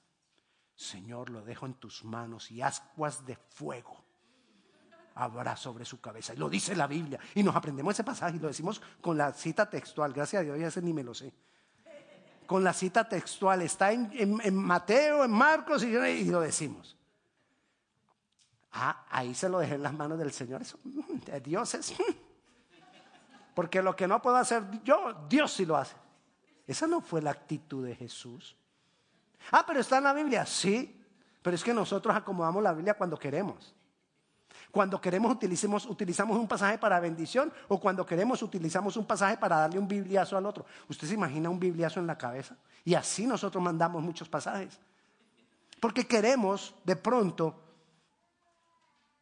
Señor, 0.76 1.30
lo 1.30 1.42
dejo 1.44 1.66
en 1.66 1.76
tus 1.76 2.04
manos 2.04 2.52
y 2.52 2.62
ascuas 2.62 3.26
de 3.26 3.36
fuego 3.36 4.07
habrá 5.18 5.56
sobre 5.56 5.84
su 5.84 6.00
cabeza. 6.00 6.34
Y 6.34 6.38
lo 6.38 6.50
dice 6.50 6.76
la 6.76 6.88
Biblia. 6.88 7.20
Y 7.36 7.44
nos 7.44 7.56
aprendemos 7.56 7.94
ese 7.94 8.04
pasaje 8.04 8.38
y 8.38 8.40
lo 8.40 8.48
decimos 8.48 8.82
con 9.02 9.18
la 9.18 9.34
cita 9.34 9.70
textual. 9.70 10.14
Gracias 10.14 10.42
a 10.42 10.44
Dios, 10.44 10.60
ya 10.60 10.68
ese 10.68 10.82
ni 10.82 10.94
me 10.94 11.04
lo 11.04 11.14
sé. 11.14 11.34
Con 12.46 12.64
la 12.64 12.74
cita 12.74 13.08
textual. 13.10 13.62
Está 13.62 13.92
en, 13.92 14.56
Mateo, 14.56 15.24
en 15.24 15.32
Marcos 15.32 15.84
y, 15.84 16.26
lo 16.26 16.42
decimos. 16.42 16.96
Ah, 18.72 19.06
ahí 19.10 19.34
se 19.34 19.50
lo 19.50 19.60
dejé 19.60 19.76
en 19.76 19.84
las 19.84 19.94
manos 19.94 20.20
del 20.20 20.32
Señor. 20.32 20.62
Eso, 20.62 20.78
de 20.84 21.42
Dios 21.42 21.74
es. 21.74 21.94
Porque 23.56 23.82
lo 23.82 23.96
que 23.96 24.08
no 24.08 24.22
puedo 24.22 24.36
hacer 24.36 24.64
yo, 24.84 25.26
Dios 25.28 25.52
sí 25.52 25.66
lo 25.66 25.78
hace. 25.78 25.96
Esa 26.68 26.86
no 26.86 27.02
fue 27.02 27.22
la 27.22 27.32
actitud 27.32 27.86
de 27.86 27.96
Jesús. 27.96 28.56
Ah, 29.52 29.64
pero 29.66 29.80
está 29.80 29.98
en 29.98 30.04
la 30.04 30.14
Biblia. 30.14 30.46
Sí, 30.46 31.04
pero 31.42 31.56
es 31.56 31.64
que 31.64 31.74
nosotros 31.74 32.16
acomodamos 32.16 32.62
la 32.62 32.74
Biblia 32.74 32.94
cuando 32.94 33.18
queremos. 33.18 33.74
Cuando 34.72 35.00
queremos 35.00 35.32
utilizamos, 35.32 35.86
utilizamos 35.86 36.38
un 36.38 36.48
pasaje 36.48 36.78
para 36.78 37.00
bendición 37.00 37.52
o 37.68 37.80
cuando 37.80 38.06
queremos 38.06 38.42
utilizamos 38.44 38.98
un 38.98 39.06
pasaje 39.06 39.38
para 39.38 39.58
darle 39.58 39.80
un 39.80 39.88
bibliazo 39.88 40.38
al 40.38 40.46
otro. 40.46 40.66
¿Usted 40.90 41.08
se 41.08 41.14
imagina 41.14 41.50
un 41.50 41.60
bibliazo 41.60 42.00
en 42.00 42.08
la 42.08 42.18
cabeza? 42.18 42.56
Y 42.84 42.94
así 42.94 43.26
nosotros 43.26 43.64
mandamos 43.64 44.04
muchos 44.04 44.30
pasajes. 44.30 44.80
Porque 45.80 46.06
queremos 46.06 46.76
de 46.84 46.96
pronto, 46.96 47.56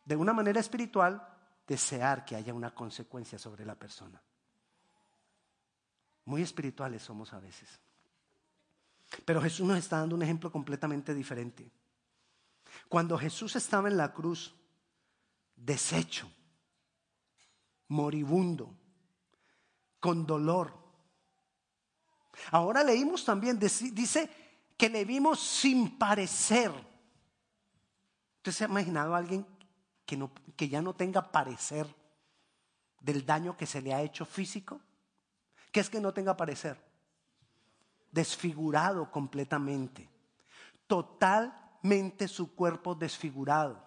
de 0.03 0.15
una 0.15 0.33
manera 0.33 0.59
espiritual, 0.59 1.21
desear 1.67 2.25
que 2.25 2.35
haya 2.35 2.53
una 2.53 2.73
consecuencia 2.73 3.37
sobre 3.37 3.65
la 3.65 3.75
persona. 3.75 4.21
Muy 6.25 6.41
espirituales 6.41 7.03
somos 7.03 7.33
a 7.33 7.39
veces. 7.39 7.79
Pero 9.23 9.41
Jesús 9.41 9.67
nos 9.67 9.77
está 9.77 9.99
dando 9.99 10.15
un 10.15 10.23
ejemplo 10.23 10.51
completamente 10.51 11.13
diferente. 11.13 11.71
Cuando 12.89 13.17
Jesús 13.17 13.55
estaba 13.55 13.87
en 13.87 13.97
la 13.97 14.11
cruz, 14.11 14.55
deshecho, 15.65 16.31
moribundo, 17.87 18.75
con 19.99 20.25
dolor. 20.25 20.73
Ahora 22.51 22.83
leímos 22.83 23.25
también, 23.25 23.57
dice 23.59 24.29
que 24.77 24.89
le 24.89 25.05
vimos 25.05 25.39
sin 25.39 25.97
parecer. 25.97 26.71
¿Usted 28.37 28.51
se 28.51 28.63
ha 28.65 28.67
imaginado 28.67 29.15
a 29.15 29.17
alguien 29.17 29.45
que, 30.05 30.15
no, 30.15 30.31
que 30.55 30.69
ya 30.69 30.81
no 30.81 30.93
tenga 30.93 31.31
parecer 31.31 31.87
del 32.99 33.25
daño 33.25 33.57
que 33.57 33.65
se 33.65 33.81
le 33.81 33.93
ha 33.93 34.01
hecho 34.01 34.25
físico? 34.25 34.79
¿Qué 35.71 35.79
es 35.79 35.89
que 35.89 35.99
no 35.99 36.13
tenga 36.13 36.37
parecer? 36.37 36.79
Desfigurado 38.11 39.09
completamente. 39.09 40.07
Totalmente 40.87 42.27
su 42.27 42.53
cuerpo 42.53 42.93
desfigurado. 42.93 43.84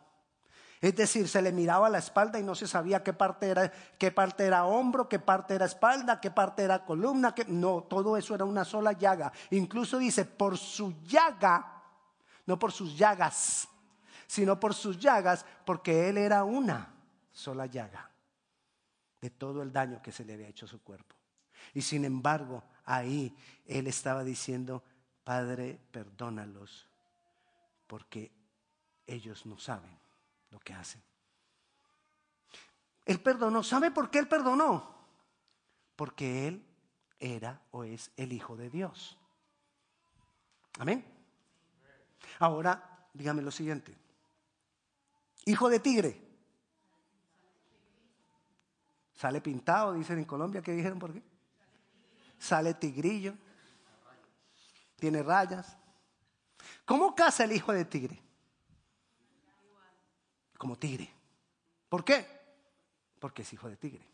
Es 0.81 0.95
decir, 0.95 1.29
se 1.29 1.43
le 1.43 1.51
miraba 1.51 1.89
la 1.89 1.99
espalda 1.99 2.39
y 2.39 2.45
no 2.45 2.55
se 2.55 2.69
sabía 2.69 3.03
qué 3.03 3.13
parte 3.13 3.49
era, 3.49 3.73
qué 3.99 4.13
parte 4.13 4.45
era 4.45 4.65
hombro, 4.65 5.09
qué 5.09 5.19
parte 5.19 5.55
era 5.55 5.67
espalda, 5.67 6.21
qué 6.21 6.31
parte 6.31 6.63
era 6.63 6.85
columna, 6.85 7.35
no, 7.49 7.83
todo 7.83 8.17
eso 8.17 8.35
era 8.35 8.45
una 8.45 8.65
sola 8.65 8.93
llaga. 8.93 9.33
Incluso 9.51 9.99
dice, 9.99 10.25
por 10.25 10.57
su 10.57 10.95
llaga, 11.03 11.83
no 12.47 12.59
por 12.59 12.71
sus 12.71 12.97
llagas, 12.97 13.69
sino 14.29 14.61
por 14.61 14.73
sus 14.73 14.99
llagas, 14.99 15.45
porque 15.65 16.09
él 16.09 16.17
era 16.17 16.45
una 16.45 16.95
sola 17.33 17.67
llaga 17.67 18.09
de 19.21 19.31
todo 19.31 19.63
el 19.63 19.73
daño 19.73 20.01
que 20.01 20.13
se 20.13 20.25
le 20.25 20.35
había 20.35 20.49
hecho 20.49 20.67
a 20.67 20.69
su 20.69 20.81
cuerpo. 20.81 21.17
Y 21.75 21.83
sin 21.83 22.05
embargo, 22.05 22.63
ahí 22.85 23.37
él 23.67 23.89
estaba 23.89 24.23
diciendo, 24.23 24.85
Padre, 25.25 25.81
perdónalos, 25.91 26.87
porque 27.89 28.31
ellos 29.09 29.45
no 29.45 29.59
saben 29.59 30.08
lo 30.51 30.59
que 30.61 30.73
hacen. 30.73 31.03
Él 33.05 33.21
perdonó. 33.21 33.63
¿Sabe 33.63 33.91
por 33.91 34.11
qué 34.11 34.19
él 34.19 34.29
perdonó? 34.29 34.95
Porque 35.97 36.47
él 36.47 36.65
era 37.19 37.61
o 37.71 37.85
es 37.85 38.11
el 38.17 38.33
Hijo 38.33 38.57
de 38.57 38.71
Dios. 38.71 39.19
Amén. 40.79 41.05
Ahora, 42.39 43.09
dígame 43.13 43.43
lo 43.43 43.51
siguiente. 43.51 43.97
Hijo 45.47 45.69
de 45.69 45.81
tigre. 45.81 46.29
Sale 49.15 49.41
pintado, 49.41 49.95
dicen 49.95 50.19
en 50.19 50.25
Colombia. 50.25 50.63
¿Qué 50.63 50.73
dijeron 50.73 50.99
por 50.99 51.13
qué? 51.13 51.23
Sale 52.39 52.75
tigrillo. 52.75 53.35
Tiene 54.97 55.23
rayas. 55.23 55.77
¿Cómo 56.85 57.15
caza 57.15 57.45
el 57.45 57.53
hijo 57.53 57.73
de 57.73 57.85
tigre? 57.85 58.23
Como 60.59 60.77
tigre. 60.77 61.11
¿Por 61.89 62.05
qué? 62.05 62.27
Porque 63.19 63.43
es 63.43 63.53
hijo 63.53 63.69
de 63.69 63.77
tigre. 63.77 64.07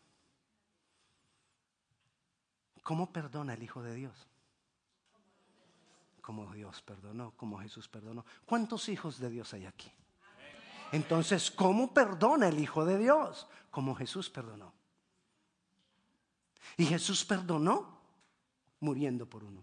¿Cómo 2.85 3.11
perdona 3.11 3.55
el 3.55 3.63
Hijo 3.63 3.83
de 3.83 3.95
Dios? 3.95 4.15
Como 6.21 6.53
Dios 6.53 6.83
perdonó, 6.83 7.33
como 7.37 7.59
Jesús 7.59 7.89
perdonó. 7.89 8.25
¿Cuántos 8.45 8.89
hijos 8.91 9.19
de 9.19 9.31
Dios 9.31 9.53
hay 9.55 9.65
aquí? 9.65 9.91
Entonces, 10.93 11.51
¿cómo 11.51 11.93
perdona 11.93 12.49
el 12.49 12.59
Hijo 12.61 12.85
de 12.85 12.99
Dios? 12.99 13.49
Como 13.71 13.95
Jesús 13.95 14.29
perdonó. 14.29 14.73
Y 16.77 16.85
Jesús 16.85 17.25
perdonó 17.25 17.99
muriendo 18.81 19.27
por 19.27 19.45
uno. 19.45 19.63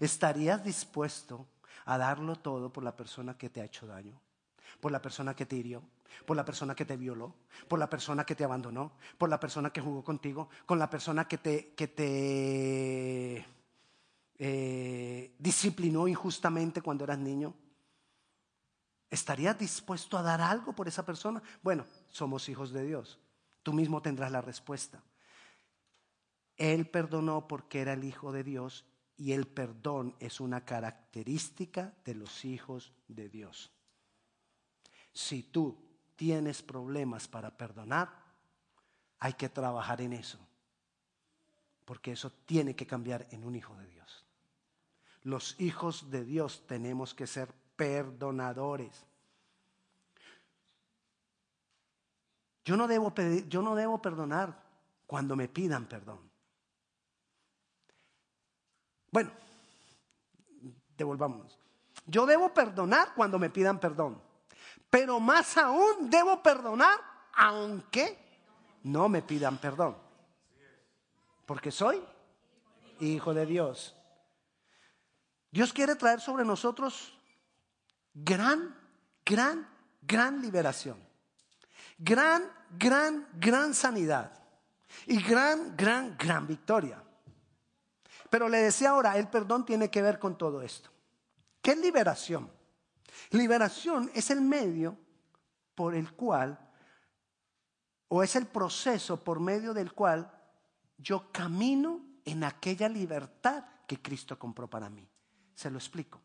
¿Estarías 0.00 0.64
dispuesto 0.64 1.46
a 1.84 1.98
darlo 1.98 2.36
todo 2.36 2.72
por 2.72 2.82
la 2.82 2.96
persona 2.96 3.36
que 3.36 3.50
te 3.50 3.60
ha 3.60 3.66
hecho 3.66 3.86
daño? 3.86 4.18
Por 4.82 4.90
la 4.90 5.00
persona 5.00 5.36
que 5.36 5.46
te 5.46 5.54
hirió, 5.54 5.80
por 6.26 6.36
la 6.36 6.44
persona 6.44 6.74
que 6.74 6.84
te 6.84 6.96
violó, 6.96 7.36
por 7.68 7.78
la 7.78 7.88
persona 7.88 8.26
que 8.26 8.34
te 8.34 8.42
abandonó, 8.42 8.90
por 9.16 9.28
la 9.30 9.38
persona 9.38 9.70
que 9.70 9.80
jugó 9.80 10.02
contigo, 10.02 10.48
con 10.66 10.76
la 10.76 10.90
persona 10.90 11.28
que 11.28 11.38
te, 11.38 11.72
que 11.74 11.86
te 11.86 13.46
eh, 14.38 15.36
disciplinó 15.38 16.08
injustamente 16.08 16.82
cuando 16.82 17.04
eras 17.04 17.20
niño. 17.20 17.54
¿Estarías 19.08 19.56
dispuesto 19.56 20.18
a 20.18 20.22
dar 20.22 20.40
algo 20.40 20.72
por 20.72 20.88
esa 20.88 21.06
persona? 21.06 21.40
Bueno, 21.62 21.86
somos 22.08 22.48
hijos 22.48 22.72
de 22.72 22.84
Dios. 22.84 23.20
Tú 23.62 23.72
mismo 23.72 24.02
tendrás 24.02 24.32
la 24.32 24.40
respuesta. 24.40 25.00
Él 26.56 26.88
perdonó 26.88 27.46
porque 27.46 27.82
era 27.82 27.92
el 27.92 28.02
Hijo 28.02 28.32
de 28.32 28.42
Dios 28.42 28.84
y 29.16 29.30
el 29.30 29.46
perdón 29.46 30.16
es 30.18 30.40
una 30.40 30.64
característica 30.64 31.94
de 32.04 32.16
los 32.16 32.44
hijos 32.44 32.92
de 33.06 33.28
Dios. 33.28 33.70
Si 35.12 35.42
tú 35.42 35.76
tienes 36.16 36.62
problemas 36.62 37.28
para 37.28 37.50
perdonar, 37.50 38.10
hay 39.18 39.34
que 39.34 39.48
trabajar 39.48 40.00
en 40.00 40.12
eso. 40.12 40.38
Porque 41.84 42.12
eso 42.12 42.30
tiene 42.46 42.74
que 42.74 42.86
cambiar 42.86 43.26
en 43.30 43.44
un 43.44 43.54
hijo 43.54 43.74
de 43.76 43.86
Dios. 43.86 44.24
Los 45.24 45.60
hijos 45.60 46.10
de 46.10 46.24
Dios 46.24 46.64
tenemos 46.66 47.14
que 47.14 47.26
ser 47.26 47.52
perdonadores. 47.76 49.04
Yo 52.64 52.76
no 52.76 52.86
debo, 52.86 53.12
pedir, 53.12 53.48
yo 53.48 53.62
no 53.62 53.74
debo 53.74 54.00
perdonar 54.00 54.60
cuando 55.06 55.36
me 55.36 55.48
pidan 55.48 55.86
perdón. 55.86 56.20
Bueno, 59.10 59.30
devolvámonos. 60.96 61.58
Yo 62.06 62.26
debo 62.26 62.52
perdonar 62.54 63.14
cuando 63.14 63.38
me 63.38 63.50
pidan 63.50 63.78
perdón. 63.78 64.20
Pero 64.92 65.18
más 65.20 65.56
aún 65.56 66.10
debo 66.10 66.42
perdonar 66.42 67.00
aunque 67.32 68.18
no 68.82 69.08
me 69.08 69.22
pidan 69.22 69.56
perdón. 69.56 69.96
Porque 71.46 71.70
soy 71.70 72.04
hijo 73.00 73.32
de 73.32 73.46
Dios. 73.46 73.96
Dios 75.50 75.72
quiere 75.72 75.96
traer 75.96 76.20
sobre 76.20 76.44
nosotros 76.44 77.18
gran, 78.12 78.78
gran, 79.24 79.66
gran 80.02 80.42
liberación. 80.42 81.02
Gran, 81.96 82.52
gran, 82.78 83.26
gran 83.40 83.72
sanidad. 83.72 84.30
Y 85.06 85.22
gran, 85.22 85.74
gran, 85.74 86.18
gran 86.18 86.46
victoria. 86.46 87.02
Pero 88.28 88.46
le 88.46 88.58
decía 88.58 88.90
ahora, 88.90 89.16
el 89.16 89.28
perdón 89.28 89.64
tiene 89.64 89.90
que 89.90 90.02
ver 90.02 90.18
con 90.18 90.36
todo 90.36 90.60
esto. 90.60 90.90
¿Qué 91.62 91.74
liberación? 91.76 92.50
Liberación 93.30 94.10
es 94.14 94.30
el 94.30 94.40
medio 94.40 94.96
por 95.74 95.94
el 95.94 96.12
cual, 96.12 96.58
o 98.08 98.22
es 98.22 98.36
el 98.36 98.46
proceso 98.46 99.22
por 99.22 99.40
medio 99.40 99.72
del 99.72 99.92
cual 99.92 100.30
yo 100.98 101.32
camino 101.32 102.04
en 102.24 102.44
aquella 102.44 102.88
libertad 102.88 103.64
que 103.86 104.00
Cristo 104.00 104.38
compró 104.38 104.68
para 104.68 104.90
mí. 104.90 105.08
Se 105.54 105.70
lo 105.70 105.78
explico. 105.78 106.20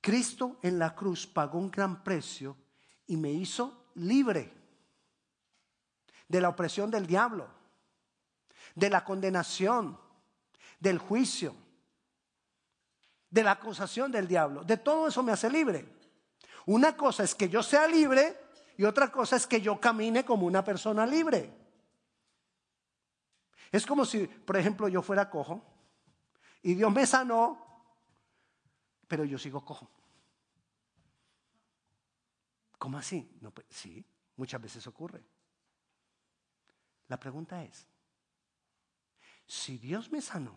Cristo 0.00 0.58
en 0.62 0.78
la 0.78 0.94
cruz 0.94 1.26
pagó 1.26 1.58
un 1.58 1.70
gran 1.70 2.04
precio 2.04 2.56
y 3.06 3.16
me 3.16 3.32
hizo 3.32 3.90
libre. 3.94 4.54
de 6.28 6.42
la 6.42 6.50
opresión 6.50 6.90
del 6.90 7.06
diablo, 7.06 7.48
de 8.74 8.90
la 8.90 9.02
condenación, 9.02 9.98
del 10.78 10.98
juicio, 10.98 11.54
de 13.30 13.42
la 13.42 13.52
acusación 13.52 14.10
del 14.10 14.26
diablo. 14.26 14.64
De 14.64 14.76
todo 14.76 15.08
eso 15.08 15.22
me 15.22 15.32
hace 15.32 15.50
libre. 15.50 15.88
Una 16.66 16.96
cosa 16.96 17.24
es 17.24 17.34
que 17.34 17.48
yo 17.48 17.62
sea 17.62 17.86
libre 17.86 18.36
y 18.76 18.84
otra 18.84 19.10
cosa 19.10 19.36
es 19.36 19.46
que 19.46 19.60
yo 19.60 19.80
camine 19.80 20.24
como 20.24 20.46
una 20.46 20.64
persona 20.64 21.06
libre. 21.06 21.52
Es 23.70 23.84
como 23.84 24.04
si, 24.04 24.26
por 24.26 24.56
ejemplo, 24.56 24.88
yo 24.88 25.02
fuera 25.02 25.28
cojo 25.28 25.62
y 26.62 26.74
Dios 26.74 26.92
me 26.92 27.06
sanó, 27.06 27.84
pero 29.06 29.24
yo 29.24 29.38
sigo 29.38 29.64
cojo. 29.64 29.90
¿Cómo 32.78 32.98
así? 32.98 33.36
No, 33.40 33.50
pues, 33.50 33.66
sí, 33.70 34.04
muchas 34.36 34.62
veces 34.62 34.86
ocurre. 34.86 35.24
La 37.08 37.18
pregunta 37.18 37.62
es, 37.64 37.86
si 39.46 39.78
Dios 39.78 40.12
me 40.12 40.20
sanó, 40.20 40.54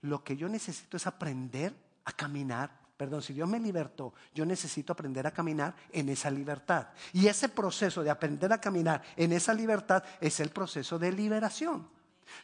lo 0.00 0.24
que 0.24 0.36
yo 0.36 0.48
necesito 0.48 0.96
es 0.96 1.06
aprender 1.06 1.85
a 2.06 2.12
caminar. 2.12 2.70
Perdón, 2.96 3.20
si 3.20 3.34
Dios 3.34 3.46
me 3.46 3.60
libertó, 3.60 4.14
yo 4.34 4.46
necesito 4.46 4.94
aprender 4.94 5.26
a 5.26 5.30
caminar 5.30 5.74
en 5.92 6.08
esa 6.08 6.30
libertad. 6.30 6.88
Y 7.12 7.26
ese 7.26 7.50
proceso 7.50 8.02
de 8.02 8.08
aprender 8.08 8.50
a 8.52 8.60
caminar 8.60 9.02
en 9.16 9.32
esa 9.32 9.52
libertad 9.52 10.02
es 10.18 10.40
el 10.40 10.48
proceso 10.48 10.98
de 10.98 11.12
liberación. 11.12 11.90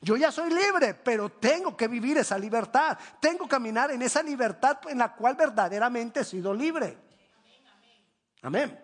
Yo 0.02 0.16
ya 0.16 0.30
soy 0.30 0.52
libre, 0.52 0.94
pero 0.94 1.30
tengo 1.30 1.76
que 1.76 1.88
vivir 1.88 2.18
esa 2.18 2.38
libertad. 2.38 2.98
Tengo 3.18 3.44
que 3.44 3.50
caminar 3.50 3.90
en 3.92 4.02
esa 4.02 4.22
libertad 4.22 4.78
en 4.88 4.98
la 4.98 5.14
cual 5.14 5.36
verdaderamente 5.36 6.20
he 6.20 6.24
sido 6.24 6.52
libre. 6.52 6.98
Amén. 8.42 8.78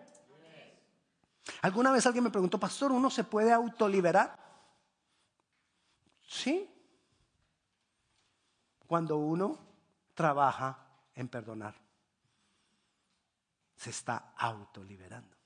¿Alguna 1.61 1.91
vez 1.91 2.05
alguien 2.05 2.23
me 2.23 2.31
preguntó, 2.31 2.59
pastor, 2.59 2.91
¿uno 2.91 3.09
se 3.09 3.23
puede 3.23 3.51
autoliberar? 3.51 4.37
Sí. 6.27 6.69
Cuando 8.87 9.17
uno 9.17 9.68
trabaja 10.19 10.77
en 11.15 11.29
perdonar, 11.29 11.73
se 13.73 13.89
está 13.89 14.33
autoliberando. 14.35 15.37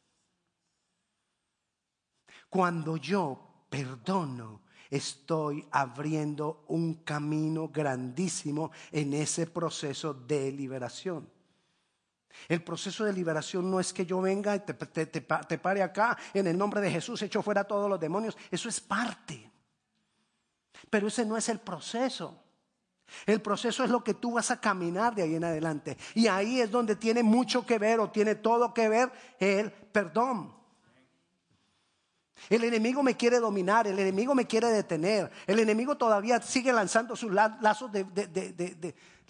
Cuando 2.49 2.97
yo 2.97 3.67
perdono, 3.69 4.63
estoy 4.89 5.63
abriendo 5.69 6.65
un 6.69 7.03
camino 7.03 7.67
grandísimo 7.67 8.71
en 8.91 9.13
ese 9.13 9.45
proceso 9.45 10.11
de 10.11 10.51
liberación. 10.51 11.29
El 12.47 12.63
proceso 12.63 13.05
de 13.05 13.13
liberación 13.13 13.69
no 13.69 13.79
es 13.79 13.93
que 13.93 14.07
yo 14.07 14.21
venga 14.21 14.55
y 14.55 14.61
te, 14.61 14.73
te, 14.73 15.21
pare 15.21 15.83
acá 15.83 16.17
en 16.33 16.47
el 16.47 16.57
nombre 16.57 16.81
de 16.81 16.89
Jesús, 16.89 17.21
echo 17.21 17.43
fuera 17.43 17.63
todos 17.63 17.87
los 17.87 17.99
demonios. 17.99 18.35
Eso 18.49 18.69
es 18.69 18.81
parte. 18.81 19.51
Pero 20.89 21.09
ese 21.09 21.23
no 21.27 21.37
es 21.37 21.47
el 21.49 21.59
proceso. 21.59 22.42
El 23.25 23.41
proceso 23.41 23.83
es 23.83 23.89
lo 23.89 24.03
que 24.03 24.13
tú 24.13 24.33
vas 24.33 24.51
a 24.51 24.59
caminar 24.59 25.15
de 25.15 25.23
ahí 25.23 25.35
en 25.35 25.43
adelante. 25.43 25.97
Y 26.15 26.27
ahí 26.27 26.61
es 26.61 26.71
donde 26.71 26.95
tiene 26.95 27.23
mucho 27.23 27.65
que 27.65 27.77
ver 27.77 27.99
o 27.99 28.09
tiene 28.09 28.35
todo 28.35 28.73
que 28.73 28.89
ver 28.89 29.11
el 29.39 29.71
perdón. 29.71 30.53
El 32.49 32.63
enemigo 32.63 33.01
me 33.03 33.15
quiere 33.15 33.39
dominar, 33.39 33.87
el 33.87 33.97
enemigo 33.97 34.35
me 34.35 34.45
quiere 34.45 34.67
detener, 34.69 35.31
el 35.47 35.59
enemigo 35.59 35.95
todavía 35.95 36.41
sigue 36.41 36.73
lanzando 36.73 37.15
sus 37.15 37.31
lazos, 37.31 37.91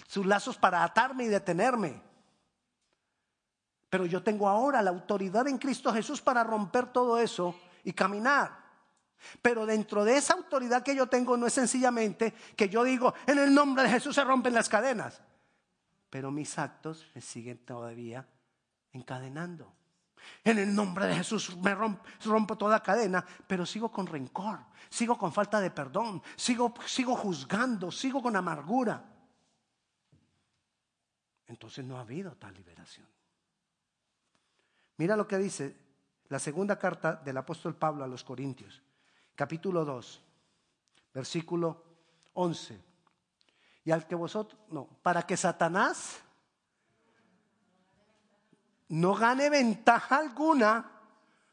sus 0.08 0.25
lazos 0.25 0.58
para 0.58 0.84
atarme 0.84 1.25
y 1.25 1.28
detenerme. 1.28 2.02
Pero 3.90 4.08
yo 4.08 4.24
tengo 4.24 4.50
ahora 4.50 4.82
la 4.82 4.90
autoridad 4.90 5.48
en 5.48 5.60
Cristo 5.60 5.94
Jesús 5.94 6.22
para 6.22 6.44
romper 6.44 6.88
todo 6.88 7.20
eso 7.20 7.56
y 7.84 7.94
caminar. 7.94 8.62
Pero 9.42 9.65
dentro 9.65 10.03
de 10.03 10.18
esa 10.18 10.34
autoridad 10.34 10.84
que 10.84 10.96
yo 10.96 11.08
tengo 11.08 11.38
no 11.38 11.48
es 11.48 11.53
sencillamente 11.53 12.34
que 12.56 12.70
yo 12.70 12.84
digo, 12.84 13.13
en 13.27 13.39
el 13.39 13.53
nombre 13.53 13.84
de 13.84 13.89
Jesús 13.89 14.15
se 14.15 14.24
rompen 14.24 14.54
las 14.54 14.69
cadenas. 14.69 15.21
Pero 16.10 16.32
mis 16.32 16.58
actos 16.60 17.10
me 17.15 17.21
siguen 17.21 17.58
todavía 17.60 18.28
encadenando. 18.91 19.74
En 20.43 20.60
el 20.60 20.74
nombre 20.74 21.08
de 21.08 21.15
Jesús 21.15 21.56
me 21.58 21.76
rompo, 21.76 22.58
toda 22.58 22.82
cadena, 22.82 23.26
pero 23.48 23.65
sigo 23.65 23.91
con 23.91 24.08
rencor, 24.08 24.60
sigo 24.89 25.17
con 25.17 25.34
falta 25.34 25.60
de 25.60 25.71
perdón, 25.71 26.21
sigo, 26.36 26.74
sigo 26.86 27.15
juzgando, 27.15 27.91
sigo 27.91 28.21
con 28.21 28.36
amargura. 28.36 29.04
Entonces 31.48 31.84
no 31.86 31.98
ha 31.98 32.02
habido 32.02 32.36
tal 32.36 32.54
liberación. 32.54 33.08
Mira 34.98 35.15
lo 35.15 35.28
que 35.28 35.38
dice 35.38 35.76
la 36.30 36.39
segunda 36.39 36.80
carta 36.80 37.15
del 37.15 37.38
apóstol 37.38 37.76
Pablo 37.76 38.04
a 38.04 38.08
los 38.08 38.24
Corintios, 38.24 38.82
capítulo 39.36 39.86
2, 39.86 40.22
versículo 41.13 41.84
11. 42.34 42.80
Y 43.86 43.91
al 43.91 44.08
que 44.08 44.15
vosotros, 44.15 44.60
no, 44.69 44.88
para 45.02 45.24
que 45.24 45.36
Satanás 45.36 46.19
no 48.89 49.15
gane 49.15 49.50
ventaja 49.50 50.17
alguna 50.17 50.89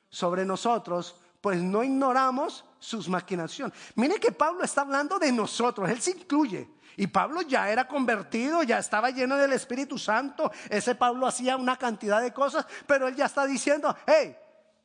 sobre 0.09 0.45
nosotros, 0.45 1.17
pues 1.41 1.63
no 1.63 1.83
ignoramos 1.83 2.65
sus 2.79 3.09
maquinaciones. 3.09 3.77
Mire 3.95 4.21
que 4.21 4.33
Pablo 4.33 4.63
está 4.63 4.83
hablando 4.83 5.19
de 5.19 5.33
nosotros, 5.33 5.89
él 5.89 6.01
se 6.01 6.13
incluye. 6.13 6.69
Y 6.97 7.07
Pablo 7.07 7.41
ya 7.43 7.71
era 7.71 7.89
convertido, 7.89 8.63
ya 8.63 8.79
estaba 8.79 9.11
lleno 9.11 9.37
del 9.37 9.53
Espíritu 9.55 9.97
Santo. 9.97 10.51
Ese 10.69 10.95
Pablo 10.95 11.27
hacía 11.27 11.57
una 11.57 11.77
cantidad 11.77 12.21
de 12.21 12.33
cosas, 12.33 12.67
pero 12.87 13.09
él 13.09 13.17
ya 13.17 13.27
está 13.27 13.47
diciendo, 13.47 13.97
hey, 14.07 14.37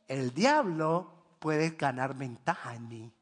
el 0.08 0.34
diablo 0.34 1.14
puede 1.45 1.69
ganar 1.69 2.17
ventaja 2.17 2.73
en 2.73 2.88
mí. 2.88 3.13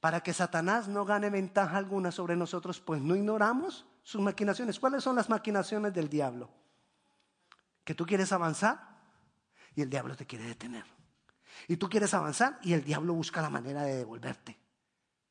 Para 0.00 0.22
que 0.22 0.32
Satanás 0.32 0.88
no 0.88 1.04
gane 1.04 1.28
ventaja 1.28 1.76
alguna 1.76 2.10
sobre 2.10 2.34
nosotros, 2.34 2.80
pues 2.80 3.02
no 3.02 3.14
ignoramos 3.14 3.84
sus 4.02 4.22
maquinaciones. 4.22 4.80
¿Cuáles 4.80 5.04
son 5.04 5.16
las 5.16 5.28
maquinaciones 5.28 5.92
del 5.92 6.08
diablo? 6.08 6.48
Que 7.84 7.94
tú 7.94 8.06
quieres 8.06 8.32
avanzar 8.32 8.88
y 9.74 9.82
el 9.82 9.90
diablo 9.90 10.16
te 10.16 10.24
quiere 10.24 10.46
detener. 10.46 10.86
Y 11.68 11.76
tú 11.76 11.90
quieres 11.90 12.14
avanzar 12.14 12.58
y 12.62 12.72
el 12.72 12.82
diablo 12.82 13.12
busca 13.12 13.42
la 13.42 13.50
manera 13.50 13.82
de 13.82 13.96
devolverte. 13.96 14.58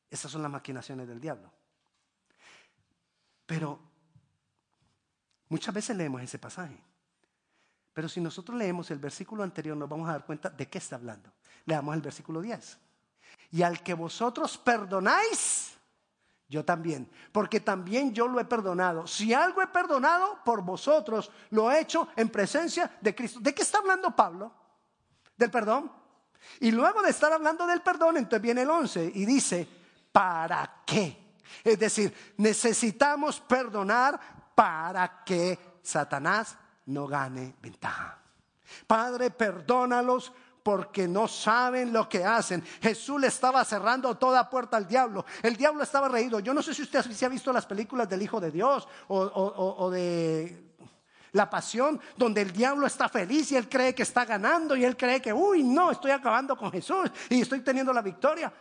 Esas 0.08 0.30
son 0.30 0.42
las 0.42 0.50
maquinaciones 0.52 1.08
del 1.08 1.20
diablo. 1.20 1.52
Pero 3.46 3.80
muchas 5.48 5.74
veces 5.74 5.96
leemos 5.96 6.22
ese 6.22 6.38
pasaje. 6.38 6.85
Pero 7.96 8.10
si 8.10 8.20
nosotros 8.20 8.58
leemos 8.58 8.90
el 8.90 8.98
versículo 8.98 9.42
anterior 9.42 9.74
nos 9.74 9.88
vamos 9.88 10.06
a 10.06 10.12
dar 10.12 10.26
cuenta 10.26 10.50
de 10.50 10.68
qué 10.68 10.76
está 10.76 10.96
hablando. 10.96 11.32
Leamos 11.64 11.94
el 11.94 12.02
versículo 12.02 12.42
10. 12.42 12.78
Y 13.52 13.62
al 13.62 13.82
que 13.82 13.94
vosotros 13.94 14.58
perdonáis, 14.58 15.72
yo 16.46 16.62
también, 16.62 17.10
porque 17.32 17.60
también 17.60 18.12
yo 18.12 18.28
lo 18.28 18.38
he 18.38 18.44
perdonado. 18.44 19.06
Si 19.06 19.32
algo 19.32 19.62
he 19.62 19.66
perdonado 19.68 20.40
por 20.44 20.60
vosotros, 20.60 21.30
lo 21.48 21.72
he 21.72 21.80
hecho 21.80 22.08
en 22.16 22.28
presencia 22.28 22.98
de 23.00 23.14
Cristo. 23.14 23.40
¿De 23.40 23.54
qué 23.54 23.62
está 23.62 23.78
hablando 23.78 24.14
Pablo? 24.14 24.52
Del 25.34 25.50
perdón. 25.50 25.90
Y 26.60 26.72
luego 26.72 27.00
de 27.00 27.08
estar 27.08 27.32
hablando 27.32 27.66
del 27.66 27.80
perdón, 27.80 28.18
entonces 28.18 28.42
viene 28.42 28.60
el 28.60 28.68
11 28.68 29.12
y 29.14 29.24
dice, 29.24 29.66
¿para 30.12 30.82
qué? 30.84 31.32
Es 31.64 31.78
decir, 31.78 32.14
necesitamos 32.36 33.40
perdonar 33.40 34.20
para 34.54 35.24
que 35.24 35.78
Satanás 35.82 36.58
no 36.86 37.06
gane 37.06 37.54
ventaja. 37.60 38.18
Padre, 38.86 39.30
perdónalos 39.30 40.32
porque 40.62 41.06
no 41.06 41.28
saben 41.28 41.92
lo 41.92 42.08
que 42.08 42.24
hacen. 42.24 42.60
Jesús 42.82 43.20
le 43.20 43.28
estaba 43.28 43.64
cerrando 43.64 44.16
toda 44.16 44.50
puerta 44.50 44.76
al 44.76 44.88
diablo. 44.88 45.24
El 45.40 45.56
diablo 45.56 45.84
estaba 45.84 46.08
reído. 46.08 46.40
Yo 46.40 46.52
no 46.52 46.60
sé 46.60 46.74
si 46.74 46.82
usted 46.82 47.02
se 47.02 47.24
ha 47.24 47.28
visto 47.28 47.52
las 47.52 47.66
películas 47.66 48.08
del 48.08 48.22
Hijo 48.22 48.40
de 48.40 48.50
Dios 48.50 48.88
o, 49.06 49.90
de 49.90 50.74
la 51.30 51.48
pasión, 51.48 52.00
donde 52.16 52.42
el 52.42 52.50
diablo 52.50 52.86
está 52.86 53.08
feliz 53.08 53.52
y 53.52 53.56
él 53.56 53.68
cree 53.68 53.94
que 53.94 54.02
está 54.02 54.24
ganando 54.24 54.74
y 54.74 54.84
él 54.84 54.96
cree 54.96 55.22
que, 55.22 55.32
uy, 55.32 55.62
no, 55.62 55.92
estoy 55.92 56.10
acabando 56.10 56.56
con 56.56 56.72
Jesús 56.72 57.12
y 57.28 57.42
estoy 57.42 57.60
teniendo 57.60 57.92
la 57.92 58.02
victoria. 58.02 58.52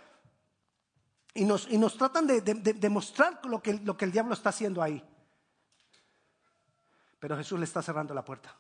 Y 1.34 1.44
nos, 1.44 1.68
tratan 1.98 2.28
de, 2.28 2.42
de, 2.42 2.90
mostrar 2.90 3.40
lo 3.46 3.64
que, 3.64 3.74
lo 3.84 3.98
que 3.98 4.06
el 4.06 4.12
diablo 4.12 4.36
está 4.36 4.50
haciendo 4.50 4.82
ahí. 4.82 5.04
Pero 7.26 7.38
Jesús 7.38 7.58
le 7.58 7.66
está 7.66 7.82
cerrando 7.82 8.14
la 8.14 8.24
puerta. 8.24 8.56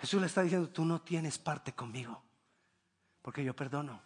Jesús 0.00 0.20
le 0.20 0.26
está 0.26 0.42
diciendo, 0.42 0.68
tú 0.70 0.84
no 0.84 1.02
tienes 1.02 1.38
parte 1.38 1.72
conmigo, 1.72 2.20
porque 3.22 3.44
yo 3.44 3.54
perdono, 3.54 4.02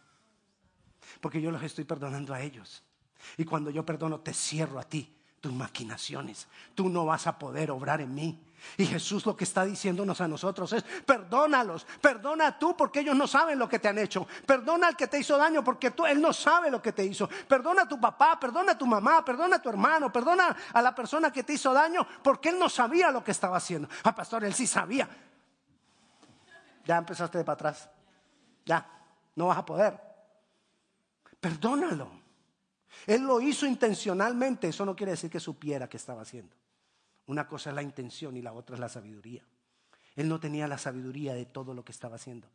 porque 1.23 1.41
yo 1.41 1.51
los 1.51 1.63
estoy 1.63 1.85
perdonando 1.85 2.35
a 2.35 2.43
ellos. 2.43 2.83
Y 3.39 3.47
cuando 3.47 3.71
yo 3.71 3.87
perdono, 3.87 4.21
te 4.21 4.35
cierro 4.35 4.79
a 4.79 4.83
ti 4.83 5.17
tus 5.41 5.51
maquinaciones. 5.51 6.47
Tú 6.75 6.91
no 6.91 7.07
vas 7.07 7.27
a 7.27 7.39
poder 7.39 7.71
obrar 7.71 8.03
en 8.03 8.15
mí. 8.15 8.39
Y 8.77 8.87
Jesús 8.87 9.27
lo 9.27 9.37
que 9.37 9.45
está 9.45 9.65
diciéndonos 9.65 10.21
a 10.21 10.29
nosotros 10.29 10.73
es, 10.73 10.83
perdónalos, 11.05 11.87
perdona 12.01 12.59
tú 12.59 12.77
porque 12.77 13.01
ellos 13.01 13.17
no 13.17 13.27
saben 13.27 13.59
lo 13.59 13.69
que 13.69 13.79
te 13.79 13.89
han 13.89 13.99
hecho. 13.99 14.27
Perdona 14.47 14.89
al 14.89 14.97
que 14.97 15.07
te 15.07 15.19
hizo 15.19 15.37
daño 15.37 15.65
porque 15.65 15.91
tú, 15.91 16.07
él 16.07 16.21
no 16.21 16.33
sabe 16.33 16.71
lo 16.71 16.81
que 16.81 16.93
te 16.93 17.05
hizo. 17.05 17.29
Perdona 17.49 17.83
a 17.83 17.89
tu 17.89 18.01
papá, 18.01 18.39
perdona 18.39 18.73
a 18.73 18.79
tu 18.79 18.87
mamá, 18.87 19.25
perdona 19.25 19.57
a 19.57 19.63
tu 19.63 19.69
hermano, 19.69 20.13
perdona 20.13 20.57
a 20.73 20.83
la 20.83 20.95
persona 20.95 21.33
que 21.33 21.43
te 21.43 21.55
hizo 21.55 21.73
daño 21.73 22.07
porque 22.23 22.51
él 22.51 22.59
no 22.59 22.69
sabía 22.69 23.11
lo 23.11 23.25
que 23.25 23.31
estaba 23.31 23.57
haciendo. 23.57 23.89
Ah, 24.05 24.15
pastor, 24.15 24.45
él 24.45 24.55
sí 24.55 24.67
sabía. 24.67 25.09
ya 26.85 26.97
empezaste 26.97 27.39
de 27.39 27.45
para 27.45 27.55
atrás. 27.55 27.91
Ya, 28.65 28.87
no 29.37 29.47
vas 29.47 29.59
a 29.59 29.65
poder. 29.65 30.01
Perdónalo. 31.41 32.21
Él 33.07 33.23
lo 33.23 33.41
hizo 33.41 33.67
intencionalmente, 33.67 34.69
eso 34.69 34.85
no 34.85 34.95
quiere 34.95 35.13
decir 35.13 35.31
que 35.31 35.41
supiera 35.41 35.89
que 35.89 35.97
estaba 35.97 36.23
haciendo. 36.23 36.60
Una 37.31 37.47
cosa 37.47 37.71
es 37.71 37.77
la 37.77 37.83
intención 37.83 38.37
y 38.37 38.43
la 38.43 38.53
otra 38.53 38.75
es 38.75 38.81
la 38.81 38.89
sabiduría. 38.89 39.45
Él 40.17 40.29
no 40.29 40.41
tenía 40.41 40.67
la 40.67 40.79
sabiduría 40.79 41.33
de 41.33 41.47
todo 41.47 41.75
lo 41.75 41.85
que 41.85 41.93
estaba 41.93 42.17
haciendo, 42.17 42.49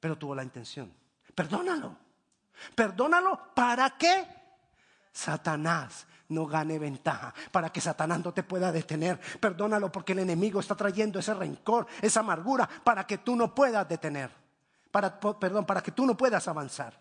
pero 0.00 0.16
tuvo 0.16 0.34
la 0.34 0.42
intención. 0.42 0.90
Perdónalo. 1.34 1.94
Perdónalo 2.74 3.52
para 3.54 3.98
que 3.98 4.26
Satanás 5.12 6.06
no 6.30 6.46
gane 6.46 6.78
ventaja, 6.78 7.34
para 7.52 7.70
que 7.70 7.82
Satanás 7.82 8.24
no 8.24 8.32
te 8.32 8.42
pueda 8.42 8.72
detener. 8.72 9.20
Perdónalo 9.40 9.92
porque 9.92 10.12
el 10.12 10.20
enemigo 10.20 10.60
está 10.60 10.74
trayendo 10.74 11.18
ese 11.18 11.34
rencor, 11.34 11.86
esa 12.00 12.20
amargura, 12.20 12.66
para 12.82 13.06
que 13.06 13.18
tú 13.18 13.36
no 13.36 13.54
puedas 13.54 13.86
detener. 13.86 14.30
Para, 14.90 15.20
perdón, 15.20 15.66
para 15.66 15.82
que 15.82 15.90
tú 15.92 16.06
no 16.06 16.16
puedas 16.16 16.48
avanzar. 16.48 16.98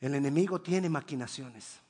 El 0.00 0.16
enemigo 0.16 0.60
tiene 0.60 0.88
maquinaciones. 0.88 1.85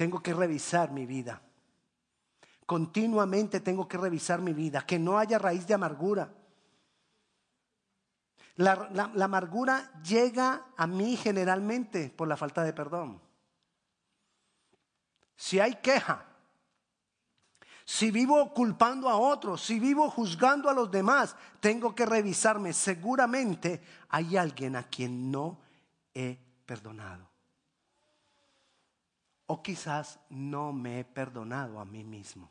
Tengo 0.00 0.22
que 0.22 0.32
revisar 0.32 0.92
mi 0.92 1.04
vida. 1.04 1.42
Continuamente 2.64 3.60
tengo 3.60 3.86
que 3.86 3.98
revisar 3.98 4.40
mi 4.40 4.54
vida, 4.54 4.86
que 4.86 4.98
no 4.98 5.18
haya 5.18 5.38
raíz 5.38 5.66
de 5.66 5.74
amargura. 5.74 6.32
La, 8.56 8.88
la, 8.94 9.24
amargura 9.26 9.92
llega 10.02 10.68
a 10.74 10.86
mí 10.86 11.18
generalmente 11.18 12.08
por 12.08 12.28
la 12.28 12.38
falta 12.38 12.64
de 12.64 12.72
perdón. 12.72 13.20
Si 15.36 15.60
hay 15.60 15.74
queja, 15.82 16.24
si 17.84 18.10
vivo 18.10 18.54
culpando 18.54 19.06
a 19.06 19.18
otros, 19.18 19.60
si 19.60 19.78
vivo 19.78 20.08
juzgando 20.08 20.70
a 20.70 20.72
los 20.72 20.90
demás, 20.90 21.36
tengo 21.60 21.94
que 21.94 22.06
revisarme. 22.06 22.72
Seguramente 22.72 23.82
hay 24.08 24.38
alguien 24.38 24.76
a 24.76 24.84
quien 24.84 25.30
no 25.30 25.60
he 26.14 26.38
perdonado. 26.64 27.29
O 29.50 29.64
quizás 29.64 30.20
no 30.30 30.72
me 30.72 31.00
he 31.00 31.04
perdonado 31.04 31.80
a 31.80 31.84
mí 31.84 32.04
mismo. 32.04 32.48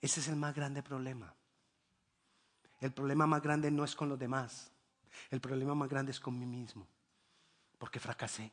Ese 0.00 0.20
es 0.20 0.28
el 0.28 0.36
más 0.36 0.54
grande 0.54 0.80
problema. 0.80 1.34
El 2.80 2.92
problema 2.92 3.26
más 3.26 3.42
grande 3.42 3.68
no 3.72 3.82
es 3.82 3.96
con 3.96 4.08
los 4.08 4.16
demás. 4.16 4.70
El 5.32 5.40
problema 5.40 5.74
más 5.74 5.88
grande 5.88 6.12
es 6.12 6.20
con 6.20 6.38
mí 6.38 6.46
mismo. 6.46 6.86
Porque 7.78 7.98
fracasé. 7.98 8.52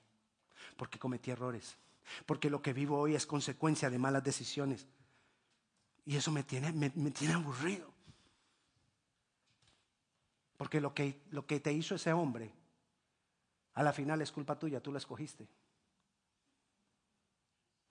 Porque 0.75 0.97
cometí 0.97 1.29
errores. 1.29 1.77
Porque 2.25 2.49
lo 2.49 2.63
que 2.63 2.73
vivo 2.73 2.97
hoy 2.97 3.13
es 3.13 3.27
consecuencia 3.27 3.91
de 3.91 3.99
malas 3.99 4.23
decisiones. 4.23 4.87
Y 6.03 6.15
eso 6.15 6.31
me 6.31 6.41
tiene, 6.41 6.71
me, 6.71 6.89
tiene 7.11 7.35
aburrido. 7.35 7.93
Porque 10.57 10.81
lo 10.81 10.95
que, 10.95 11.21
lo 11.29 11.45
que 11.45 11.59
te 11.59 11.71
hizo 11.71 11.93
ese 11.93 12.11
hombre, 12.11 12.51
a 13.75 13.83
la 13.83 13.93
final 13.93 14.19
es 14.23 14.31
culpa 14.31 14.57
tuya, 14.57 14.81
tú 14.81 14.91
lo 14.91 14.97
escogiste. 14.97 15.47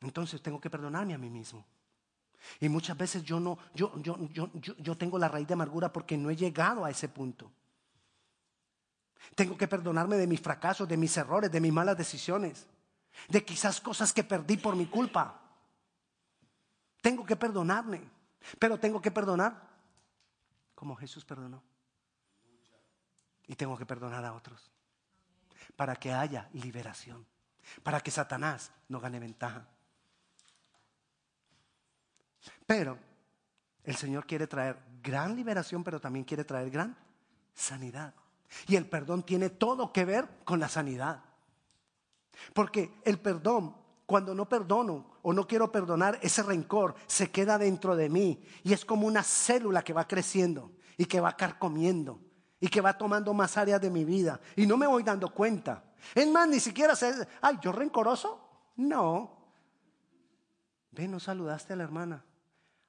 Entonces 0.00 0.40
tengo 0.42 0.60
que 0.60 0.70
perdonarme 0.70 1.14
a 1.14 1.18
mí 1.18 1.30
mismo. 1.30 1.64
Y 2.58 2.68
muchas 2.68 2.96
veces 2.96 3.22
yo 3.22 3.38
no, 3.38 3.58
yo, 3.74 3.92
yo, 4.00 4.18
yo, 4.32 4.50
yo, 4.54 4.96
tengo 4.96 5.18
la 5.18 5.28
raíz 5.28 5.46
de 5.46 5.54
amargura 5.54 5.92
porque 5.92 6.16
no 6.16 6.30
he 6.30 6.36
llegado 6.36 6.84
a 6.84 6.90
ese 6.90 7.08
punto. 7.08 7.50
Tengo 9.34 9.56
que 9.56 9.68
perdonarme 9.68 10.16
de 10.16 10.26
mis 10.26 10.40
fracasos, 10.40 10.88
de 10.88 10.96
mis 10.96 11.14
errores, 11.16 11.52
de 11.52 11.60
mis 11.60 11.72
malas 11.72 11.98
decisiones, 11.98 12.66
de 13.28 13.44
quizás 13.44 13.80
cosas 13.80 14.12
que 14.12 14.24
perdí 14.24 14.56
por 14.56 14.74
mi 14.74 14.86
culpa. 14.86 15.38
Tengo 17.02 17.24
que 17.24 17.36
perdonarme, 17.36 18.02
pero 18.58 18.78
tengo 18.78 19.00
que 19.00 19.10
perdonar 19.10 19.68
como 20.74 20.96
Jesús 20.96 21.24
perdonó. 21.24 21.62
Y 23.46 23.54
tengo 23.54 23.76
que 23.76 23.84
perdonar 23.84 24.24
a 24.24 24.32
otros 24.32 24.70
para 25.76 25.96
que 25.96 26.12
haya 26.12 26.48
liberación, 26.54 27.26
para 27.82 28.00
que 28.00 28.10
Satanás 28.10 28.72
no 28.88 29.00
gane 29.00 29.18
ventaja. 29.18 29.66
Pero 32.66 32.98
el 33.84 33.96
Señor 33.96 34.26
quiere 34.26 34.46
traer 34.46 34.78
gran 35.02 35.34
liberación, 35.34 35.82
pero 35.82 36.00
también 36.00 36.24
quiere 36.24 36.44
traer 36.44 36.70
gran 36.70 36.96
sanidad. 37.54 38.14
Y 38.66 38.76
el 38.76 38.86
perdón 38.86 39.22
tiene 39.22 39.50
todo 39.50 39.92
que 39.92 40.04
ver 40.04 40.28
con 40.44 40.60
la 40.60 40.68
sanidad. 40.68 41.22
Porque 42.54 43.00
el 43.04 43.18
perdón, 43.18 43.76
cuando 44.06 44.34
no 44.34 44.48
perdono 44.48 45.18
o 45.22 45.32
no 45.32 45.46
quiero 45.46 45.70
perdonar, 45.70 46.18
ese 46.22 46.42
rencor 46.42 46.94
se 47.06 47.30
queda 47.30 47.58
dentro 47.58 47.96
de 47.96 48.08
mí 48.08 48.42
y 48.64 48.72
es 48.72 48.84
como 48.84 49.06
una 49.06 49.22
célula 49.22 49.82
que 49.82 49.92
va 49.92 50.08
creciendo 50.08 50.72
y 50.96 51.04
que 51.04 51.20
va 51.20 51.36
carcomiendo 51.36 52.20
y 52.60 52.68
que 52.68 52.80
va 52.80 52.96
tomando 52.96 53.32
más 53.34 53.56
áreas 53.56 53.80
de 53.80 53.90
mi 53.90 54.04
vida 54.04 54.40
y 54.56 54.66
no 54.66 54.76
me 54.76 54.86
voy 54.86 55.02
dando 55.02 55.32
cuenta. 55.32 55.84
Es 56.14 56.26
más, 56.28 56.48
ni 56.48 56.60
siquiera 56.60 56.96
sé, 56.96 57.12
ay, 57.40 57.58
yo 57.60 57.72
rencoroso. 57.72 58.48
No. 58.76 59.38
Ve, 60.92 61.06
no 61.06 61.20
saludaste 61.20 61.74
a 61.74 61.76
la 61.76 61.84
hermana. 61.84 62.24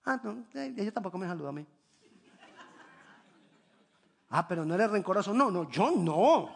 Ah, 0.05 0.19
no, 0.23 0.45
ella 0.53 0.91
tampoco 0.91 1.17
me 1.17 1.27
saludó 1.27 1.49
a 1.49 1.51
mí. 1.51 1.65
Ah, 4.29 4.47
pero 4.47 4.65
no 4.65 4.73
eres 4.75 4.89
rencoroso. 4.89 5.33
No, 5.33 5.51
no, 5.51 5.69
yo 5.69 5.91
no. 5.91 6.49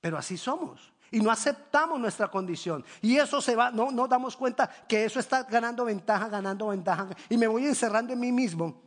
Pero 0.00 0.16
así 0.16 0.36
somos. 0.36 0.92
Y 1.10 1.20
no 1.20 1.30
aceptamos 1.30 1.98
nuestra 1.98 2.28
condición. 2.28 2.84
Y 3.02 3.16
eso 3.16 3.40
se 3.40 3.56
va, 3.56 3.70
no 3.70 3.90
nos 3.90 4.08
damos 4.08 4.36
cuenta 4.36 4.68
que 4.86 5.04
eso 5.04 5.18
está 5.18 5.42
ganando 5.42 5.84
ventaja, 5.84 6.28
ganando 6.28 6.68
ventaja. 6.68 7.08
Y 7.28 7.36
me 7.36 7.48
voy 7.48 7.66
encerrando 7.66 8.12
en 8.12 8.20
mí 8.20 8.30
mismo. 8.30 8.80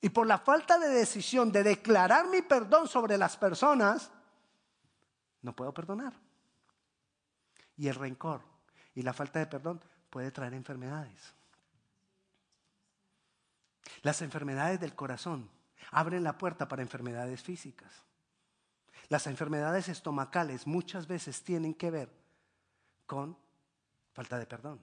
Y 0.00 0.10
por 0.10 0.26
la 0.26 0.38
falta 0.38 0.78
de 0.78 0.88
decisión 0.88 1.52
de 1.52 1.62
declarar 1.62 2.28
mi 2.28 2.42
perdón 2.42 2.88
sobre 2.88 3.16
las 3.16 3.36
personas, 3.36 4.10
no 5.42 5.54
puedo 5.54 5.72
perdonar. 5.72 6.12
Y 7.76 7.88
el 7.88 7.94
rencor 7.94 8.42
y 8.94 9.02
la 9.02 9.12
falta 9.12 9.38
de 9.38 9.46
perdón 9.46 9.80
puede 10.14 10.30
traer 10.30 10.54
enfermedades. 10.54 11.34
Las 14.02 14.22
enfermedades 14.22 14.78
del 14.78 14.94
corazón 14.94 15.50
abren 15.90 16.22
la 16.22 16.38
puerta 16.38 16.68
para 16.68 16.82
enfermedades 16.82 17.42
físicas. 17.42 17.90
Las 19.08 19.26
enfermedades 19.26 19.88
estomacales 19.88 20.68
muchas 20.68 21.08
veces 21.08 21.42
tienen 21.42 21.74
que 21.74 21.90
ver 21.90 22.12
con 23.06 23.36
falta 24.12 24.38
de 24.38 24.46
perdón. 24.46 24.80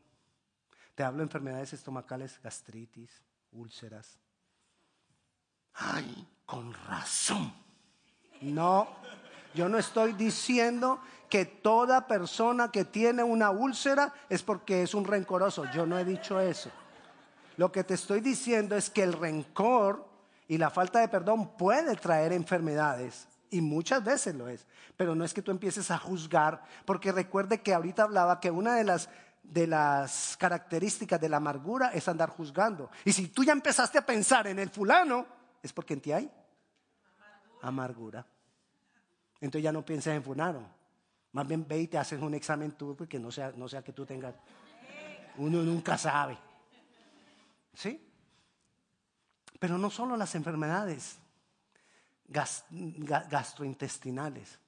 Te 0.96 1.04
hablo 1.04 1.20
de 1.20 1.28
enfermedades 1.28 1.72
estomacales, 1.72 2.38
gastritis, 2.44 3.22
úlceras. 3.54 4.20
Ay, 5.76 6.28
con 6.46 6.74
razón. 6.74 7.54
No, 8.42 8.98
yo 9.54 9.70
no 9.70 9.78
estoy 9.78 10.14
diciendo 10.14 11.00
que 11.30 11.46
toda 11.46 12.08
persona 12.08 12.72
que 12.72 12.86
tiene 12.86 13.24
una 13.24 13.52
úlcera 13.52 14.14
es 14.30 14.44
porque 14.44 14.84
es 14.84 14.94
un 14.94 15.06
rencoroso. 15.06 15.66
Yo 15.74 15.86
no 15.86 15.98
he 15.98 16.06
dicho 16.06 16.40
eso. 16.40 16.70
Lo 17.58 17.72
que 17.72 17.84
te 17.84 17.94
estoy 17.94 18.22
diciendo 18.22 18.76
es 18.76 18.90
que 18.90 19.04
el 19.04 19.14
rencor 19.14 20.06
y 20.48 20.58
la 20.58 20.70
falta 20.70 21.00
de 21.00 21.08
perdón 21.08 21.56
puede 21.58 21.96
traer 21.96 22.34
enfermedades. 22.34 23.28
Y 23.50 23.62
muchas 23.62 24.04
veces 24.04 24.36
lo 24.36 24.48
es. 24.48 24.66
Pero 24.98 25.16
no 25.16 25.24
es 25.24 25.34
que 25.34 25.42
tú 25.42 25.52
empieces 25.52 25.92
a 25.92 25.98
juzgar, 25.98 26.64
porque 26.86 27.12
recuerde 27.12 27.62
que 27.62 27.74
ahorita 27.74 28.04
hablaba 28.04 28.40
que 28.40 28.52
una 28.52 28.76
de 28.76 28.84
las, 28.84 29.10
de 29.44 29.68
las 29.68 30.36
características 30.38 31.20
de 31.20 31.30
la 31.30 31.38
amargura 31.38 31.90
es 31.94 32.08
andar 32.08 32.30
juzgando. 32.30 32.90
Y 33.06 33.14
si 33.14 33.28
tú 33.28 33.44
ya 33.44 33.54
empezaste 33.54 33.98
a 33.98 34.06
pensar 34.06 34.48
en 34.48 34.60
el 34.60 34.70
fulano, 34.70 35.26
es 35.64 35.72
porque 35.74 35.94
en 35.94 36.02
ti 36.02 36.12
hay 36.12 36.32
amargura. 37.62 38.26
Entonces 39.42 39.64
ya 39.64 39.72
no 39.72 39.84
piensas 39.84 40.16
en 40.16 40.24
fulano. 40.24 40.64
Más 41.34 41.48
bien 41.48 41.66
ve 41.68 41.82
y 41.82 41.88
te 41.88 41.98
haces 41.98 42.22
un 42.22 42.36
examen 42.36 42.74
tú, 42.74 42.96
porque 42.96 43.20
no 43.20 43.32
sea, 43.32 43.52
no 43.56 43.68
sea 43.68 43.84
que 43.84 43.92
tú 43.92 44.06
tengas. 44.06 44.36
Uno 45.38 45.64
nunca 45.64 45.98
sabe. 45.98 46.38
¿Sí? 47.74 48.08
Pero 49.60 49.78
no 49.78 49.90
solo 49.90 50.16
las 50.16 50.36
enfermedades 50.36 51.18
gastrointestinales, 52.28 54.60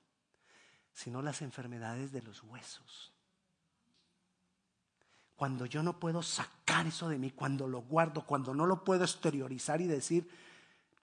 sino 0.93 1.21
las 1.21 1.41
enfermedades 1.41 2.11
de 2.11 2.21
los 2.21 2.43
huesos. 2.43 3.11
Cuando 5.35 5.65
yo 5.65 5.83
no 5.83 5.99
puedo 5.99 6.21
sacar 6.21 6.87
eso 6.87 7.09
de 7.09 7.17
mí, 7.17 7.31
cuando 7.31 7.67
lo 7.67 7.81
guardo, 7.81 8.25
cuando 8.25 8.53
no 8.53 8.65
lo 8.65 8.83
puedo 8.83 9.03
exteriorizar 9.03 9.81
y 9.81 9.87
decir, 9.87 10.29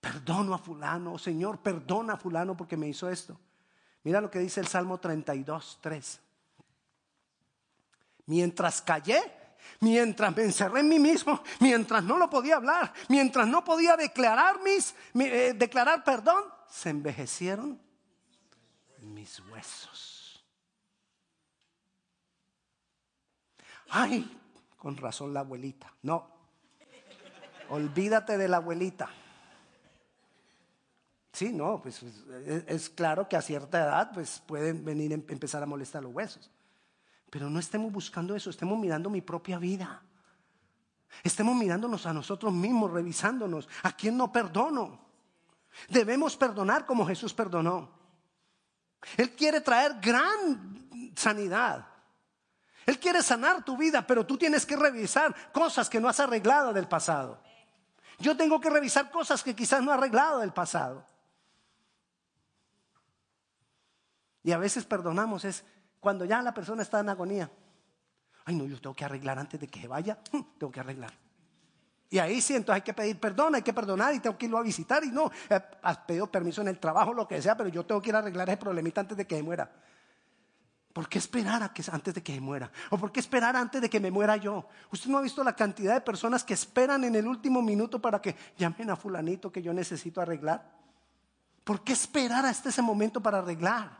perdono 0.00 0.54
a 0.54 0.58
fulano, 0.58 1.18
Señor, 1.18 1.60
perdona 1.60 2.14
a 2.14 2.16
fulano 2.16 2.56
porque 2.56 2.76
me 2.76 2.88
hizo 2.88 3.10
esto. 3.10 3.38
Mira 4.02 4.20
lo 4.20 4.30
que 4.30 4.38
dice 4.38 4.60
el 4.60 4.66
Salmo 4.66 4.98
32, 4.98 5.78
3. 5.80 6.20
Mientras 8.26 8.80
callé, 8.80 9.20
mientras 9.80 10.34
me 10.34 10.44
encerré 10.44 10.80
en 10.80 10.88
mí 10.88 10.98
mismo, 10.98 11.42
mientras 11.60 12.02
no 12.04 12.16
lo 12.16 12.30
podía 12.30 12.56
hablar, 12.56 12.92
mientras 13.08 13.46
no 13.46 13.64
podía 13.64 13.96
declarar 13.96 14.60
mis, 14.62 14.94
eh, 15.14 15.54
declarar 15.54 16.04
perdón, 16.04 16.44
se 16.68 16.90
envejecieron 16.90 17.80
mis 19.00 19.40
huesos. 19.40 20.44
Ay, 23.90 24.38
con 24.76 24.96
razón 24.96 25.34
la 25.34 25.40
abuelita. 25.40 25.92
No, 26.02 26.30
olvídate 27.68 28.38
de 28.38 28.48
la 28.48 28.58
abuelita. 28.58 29.10
Sí, 31.40 31.54
no, 31.54 31.80
pues 31.80 32.02
es, 32.66 32.90
claro 32.90 33.26
que 33.26 33.34
a 33.34 33.40
cierta 33.40 33.78
edad 33.78 34.10
pues 34.12 34.42
pueden 34.44 34.84
venir 34.84 35.12
a 35.12 35.14
em, 35.14 35.24
empezar 35.26 35.62
a 35.62 35.66
molestar 35.66 36.02
los 36.02 36.12
huesos. 36.12 36.50
Pero 37.30 37.48
no 37.48 37.58
estemos 37.58 37.90
buscando 37.90 38.36
eso, 38.36 38.50
estemos 38.50 38.78
mirando 38.78 39.08
mi 39.08 39.22
propia 39.22 39.56
vida. 39.58 40.02
Estemos 41.24 41.56
mirándonos 41.56 42.04
a 42.04 42.12
nosotros 42.12 42.52
mismos, 42.52 42.90
revisándonos. 42.90 43.70
¿A 43.84 43.92
quién 43.92 44.18
no 44.18 44.30
perdono? 44.30 45.00
Debemos 45.88 46.36
perdonar 46.36 46.84
como 46.84 47.06
Jesús 47.06 47.32
perdonó. 47.32 47.88
Él 49.16 49.30
quiere 49.30 49.62
traer 49.62 49.94
gran 49.98 51.14
sanidad. 51.16 51.86
Él 52.84 52.98
quiere 52.98 53.22
sanar 53.22 53.64
tu 53.64 53.78
vida, 53.78 54.06
pero 54.06 54.26
tú 54.26 54.36
tienes 54.36 54.66
que 54.66 54.76
revisar 54.76 55.34
cosas 55.52 55.88
que 55.88 56.00
no 56.00 56.08
has 56.10 56.20
arreglado 56.20 56.74
del 56.74 56.86
pasado. 56.86 57.40
Yo 58.18 58.36
tengo 58.36 58.60
que 58.60 58.68
revisar 58.68 59.10
cosas 59.10 59.42
que 59.42 59.56
quizás 59.56 59.82
no 59.82 59.90
he 59.90 59.94
arreglado 59.94 60.40
del 60.40 60.52
pasado. 60.52 61.06
Y 64.42 64.52
a 64.52 64.58
veces 64.58 64.84
perdonamos 64.84 65.44
es 65.44 65.64
cuando 66.00 66.24
ya 66.24 66.42
la 66.42 66.54
persona 66.54 66.82
está 66.82 67.00
en 67.00 67.08
agonía. 67.08 67.50
Ay, 68.44 68.56
no, 68.56 68.64
yo 68.64 68.80
tengo 68.80 68.94
que 68.94 69.04
arreglar 69.04 69.38
antes 69.38 69.60
de 69.60 69.68
que 69.68 69.86
vaya. 69.86 70.18
Tengo 70.58 70.72
que 70.72 70.80
arreglar. 70.80 71.12
Y 72.12 72.18
ahí 72.18 72.40
sí, 72.40 72.56
entonces 72.56 72.74
hay 72.74 72.82
que 72.82 72.92
pedir 72.92 73.20
perdón, 73.20 73.54
hay 73.54 73.62
que 73.62 73.72
perdonar 73.72 74.12
y 74.12 74.18
tengo 74.18 74.36
que 74.36 74.46
irlo 74.46 74.58
a 74.58 74.62
visitar. 74.62 75.04
Y 75.04 75.10
no, 75.10 75.30
eh, 75.48 75.60
has 75.82 75.98
pedido 75.98 76.26
permiso 76.26 76.60
en 76.60 76.68
el 76.68 76.80
trabajo, 76.80 77.14
lo 77.14 77.28
que 77.28 77.40
sea, 77.40 77.56
pero 77.56 77.68
yo 77.68 77.86
tengo 77.86 78.02
que 78.02 78.08
ir 78.08 78.16
a 78.16 78.18
arreglar 78.18 78.48
ese 78.48 78.56
problemita 78.56 79.00
antes 79.00 79.16
de 79.16 79.26
que 79.26 79.36
se 79.36 79.42
muera. 79.42 79.70
¿Por 80.92 81.08
qué 81.08 81.18
esperar 81.18 81.62
antes 81.62 82.14
de 82.14 82.20
que 82.20 82.34
se 82.34 82.40
muera? 82.40 82.72
¿O 82.90 82.98
por 82.98 83.12
qué 83.12 83.20
esperar 83.20 83.54
antes 83.54 83.80
de 83.80 83.88
que 83.88 84.00
me 84.00 84.10
muera 84.10 84.36
yo? 84.36 84.66
Usted 84.90 85.08
no 85.08 85.18
ha 85.18 85.22
visto 85.22 85.44
la 85.44 85.54
cantidad 85.54 85.94
de 85.94 86.00
personas 86.00 86.42
que 86.42 86.52
esperan 86.52 87.04
en 87.04 87.14
el 87.14 87.28
último 87.28 87.62
minuto 87.62 88.02
para 88.02 88.20
que 88.20 88.34
llamen 88.58 88.90
a 88.90 88.96
fulanito 88.96 89.52
que 89.52 89.62
yo 89.62 89.72
necesito 89.72 90.20
arreglar. 90.20 90.68
¿Por 91.62 91.84
qué 91.84 91.92
esperar 91.92 92.44
hasta 92.44 92.70
ese 92.70 92.82
momento 92.82 93.22
para 93.22 93.38
arreglar? 93.38 93.99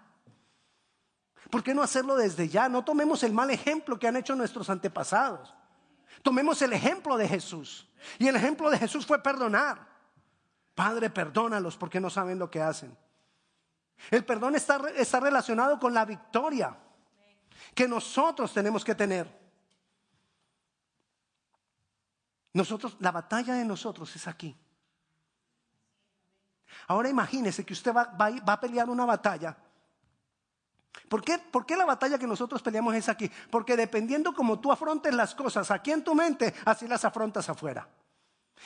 ¿Por 1.49 1.63
qué 1.63 1.75
no 1.75 1.83
hacerlo 1.83 2.17
desde 2.17 2.49
ya? 2.49 2.69
No 2.69 2.85
tomemos 2.85 3.23
el 3.23 3.33
mal 3.33 3.51
ejemplo 3.51 3.99
que 3.99 4.07
han 4.07 4.17
hecho 4.17 4.37
nuestros 4.37 4.69
antepasados. 4.69 5.55
Tomemos 6.23 6.61
el 6.63 6.73
ejemplo 6.73 7.17
de 7.17 7.29
Jesús. 7.29 7.89
Y 8.19 8.29
el 8.29 8.37
ejemplo 8.37 8.71
de 8.71 8.79
Jesús 8.79 9.07
fue 9.07 9.23
perdonar. 9.23 9.89
Padre, 10.75 11.11
perdónalos 11.11 11.77
porque 11.77 12.01
no 12.01 12.11
saben 12.11 12.39
lo 12.39 12.51
que 12.51 12.61
hacen. 12.61 12.97
El 14.11 14.25
perdón 14.25 14.55
está, 14.55 14.81
está 14.97 15.21
relacionado 15.21 15.79
con 15.79 15.93
la 15.93 16.05
victoria 16.05 16.77
que 17.75 17.87
nosotros 17.87 18.53
tenemos 18.53 18.85
que 18.85 18.95
tener. 18.95 19.41
Nosotros, 22.53 22.97
la 22.99 23.13
batalla 23.13 23.55
de 23.55 23.65
nosotros 23.65 24.15
es 24.17 24.27
aquí. 24.27 24.57
Ahora 26.89 27.09
imagínese 27.09 27.65
que 27.65 27.73
usted 27.73 27.95
va, 27.95 28.05
va, 28.05 28.53
a 28.53 28.61
pelear 28.61 28.89
una 28.89 29.05
batalla. 29.05 29.57
¿Por 31.09 31.23
qué, 31.23 31.39
¿Por 31.39 31.67
qué, 31.67 31.77
la 31.77 31.85
batalla 31.85 32.19
que 32.19 32.27
nosotros 32.27 32.63
peleamos 32.63 32.95
es 32.95 33.09
aquí? 33.09 33.31
Porque 33.51 33.77
dependiendo 33.77 34.33
como 34.33 34.61
tú 34.61 34.73
afrontes 34.73 35.15
las 35.15 35.35
cosas 35.35 35.71
aquí 35.71 35.93
en 35.93 36.05
tu 36.05 36.15
mente, 36.15 36.55
así 36.65 36.87
las 36.87 37.05
afrontas 37.05 37.49
afuera. 37.49 37.89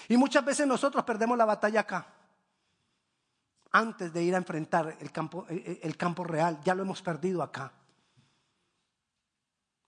Y 0.08 0.16
muchas 0.16 0.44
veces 0.44 0.66
nosotros 0.66 1.04
perdemos 1.04 1.38
la 1.38 1.44
batalla 1.44 1.80
acá 1.80 2.06
antes 3.72 4.12
de 4.12 4.22
ir 4.22 4.34
a 4.34 4.38
enfrentar 4.38 4.96
el 5.00 5.10
campo, 5.10 5.46
eh, 5.48 5.62
eh, 5.66 5.80
el 5.82 5.96
campo 5.96 6.24
real. 6.24 6.60
Ya 6.64 6.74
lo 6.74 6.82
hemos 6.82 7.02
perdido 7.02 7.42
acá. 7.42 7.72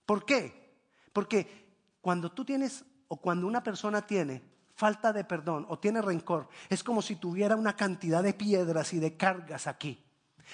¿Por 0.05 0.25
qué? 0.25 0.75
Porque 1.13 1.67
cuando 2.01 2.31
tú 2.31 2.43
tienes 2.43 2.83
o 3.07 3.17
cuando 3.17 3.47
una 3.47 3.63
persona 3.63 4.05
tiene 4.05 4.43
falta 4.75 5.13
de 5.13 5.23
perdón 5.23 5.65
o 5.69 5.79
tiene 5.79 6.01
rencor, 6.01 6.49
es 6.69 6.83
como 6.83 7.01
si 7.01 7.15
tuviera 7.15 7.55
una 7.55 7.75
cantidad 7.75 8.21
de 8.21 8.33
piedras 8.33 8.93
y 8.93 8.99
de 8.99 9.15
cargas 9.15 9.67
aquí. 9.67 10.06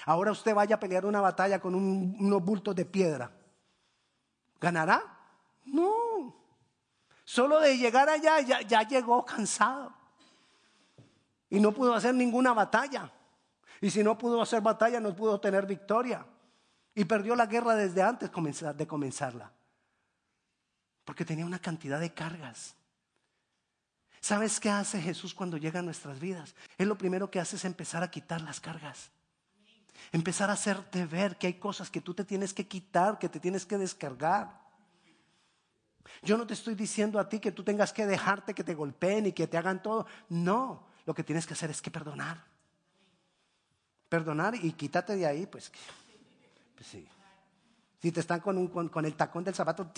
Ahora 0.06 0.32
usted 0.32 0.54
vaya 0.54 0.76
a 0.76 0.80
pelear 0.80 1.06
una 1.06 1.22
batalla 1.22 1.60
con 1.60 1.76
unos 1.76 2.44
bultos 2.44 2.76
de 2.76 2.86
piedra. 2.86 3.32
¿Ganará? 4.60 5.04
No. 5.66 6.36
Solo 7.24 7.60
de 7.60 7.78
llegar 7.78 8.10
allá 8.10 8.40
ya, 8.42 8.62
ya 8.62 8.84
llegó 8.84 9.24
cansado. 9.26 9.94
Y 11.50 11.60
no 11.60 11.72
pudo 11.72 11.94
hacer 11.94 12.16
ninguna 12.16 12.54
batalla. 12.54 13.12
Y 13.80 13.90
si 13.90 14.04
no 14.04 14.18
pudo 14.18 14.42
hacer 14.42 14.62
batalla, 14.62 15.00
no 15.00 15.16
pudo 15.16 15.40
tener 15.40 15.66
victoria. 15.66 16.26
Y 16.96 17.06
perdió 17.06 17.36
la 17.36 17.46
guerra 17.46 17.76
desde 17.76 18.02
antes 18.02 18.32
de 18.32 18.88
comenzarla. 18.88 19.52
Porque 21.06 21.26
tenía 21.26 21.46
una 21.46 21.60
cantidad 21.60 22.00
de 22.00 22.14
cargas. 22.14 22.76
¿Sabes 24.20 24.60
qué 24.60 24.70
hace 24.70 25.02
Jesús 25.02 25.34
cuando 25.34 25.58
llega 25.58 25.80
a 25.80 25.84
nuestras 25.84 26.20
vidas? 26.20 26.56
Él 26.78 26.88
lo 26.88 26.98
primero 26.98 27.30
que 27.30 27.42
hace 27.42 27.58
es 27.58 27.66
empezar 27.66 28.04
a 28.04 28.10
quitar 28.10 28.40
las 28.42 28.62
cargas. 28.62 29.12
Empezar 30.12 30.50
a 30.50 30.54
hacerte 30.54 31.06
ver 31.06 31.38
que 31.38 31.48
hay 31.48 31.54
cosas 31.56 31.90
que 31.90 32.02
tú 32.02 32.14
te 32.14 32.24
tienes 32.24 32.54
que 32.54 32.68
quitar, 32.68 33.20
que 33.20 33.30
te 33.30 33.40
tienes 33.40 33.66
que 33.66 33.78
descargar. 33.78 34.62
Yo 36.22 36.38
no 36.38 36.46
te 36.46 36.54
estoy 36.54 36.76
diciendo 36.76 37.20
a 37.20 37.30
ti 37.30 37.40
que 37.40 37.52
tú 37.52 37.64
tengas 37.64 37.94
que 37.94 38.06
dejarte 38.06 38.54
que 38.54 38.64
te 38.64 38.76
golpeen 38.76 39.28
y 39.28 39.34
que 39.34 39.48
te 39.48 39.58
hagan 39.58 39.82
todo. 39.82 40.06
No, 40.30 40.88
lo 41.06 41.14
que 41.14 41.24
tienes 41.24 41.46
que 41.46 41.54
hacer 41.54 41.70
es 41.72 41.82
que 41.82 41.92
perdonar 41.92 42.54
perdonar 44.14 44.54
y 44.54 44.74
quítate 44.74 45.16
de 45.16 45.26
ahí, 45.26 45.48
pues, 45.48 45.72
pues 46.76 46.88
sí. 46.88 47.08
Si 48.00 48.12
te 48.12 48.20
están 48.20 48.42
con, 48.42 48.68
con, 48.68 49.06
el 49.06 49.16
tacón 49.16 49.44
del 49.44 49.56
zapato, 49.56 49.92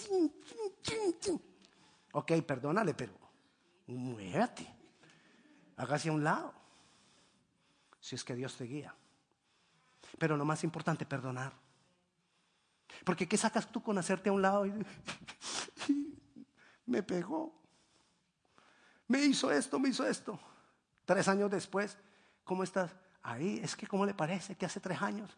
ok, 2.13 2.31
perdónale, 2.47 2.93
pero 2.93 3.11
muévate, 3.87 4.73
hágase 5.75 6.07
a 6.07 6.13
un 6.13 6.23
lado, 6.23 6.53
si 7.99 8.15
es 8.15 8.23
que 8.23 8.35
Dios 8.35 8.55
te 8.55 8.63
guía. 8.63 8.95
Pero 10.17 10.37
lo 10.37 10.45
más 10.45 10.63
importante, 10.63 11.05
perdonar. 11.05 11.53
Porque 13.03 13.27
¿qué 13.27 13.37
sacas 13.37 13.71
tú 13.71 13.81
con 13.81 13.97
hacerte 13.97 14.29
a 14.29 14.33
un 14.33 14.41
lado? 14.41 14.65
Y, 15.87 16.01
me 16.87 17.01
pegó, 17.01 17.51
me 19.07 19.23
hizo 19.23 19.51
esto, 19.51 19.79
me 19.79 19.89
hizo 19.89 20.05
esto. 20.05 20.39
Tres 21.03 21.27
años 21.27 21.49
después, 21.49 21.97
¿cómo 22.43 22.63
estás? 22.63 22.91
Ahí, 23.23 23.59
es 23.63 23.75
que 23.75 23.87
¿cómo 23.87 24.05
le 24.05 24.13
parece 24.13 24.55
que 24.55 24.67
hace 24.67 24.79
tres 24.79 25.01
años? 25.01 25.35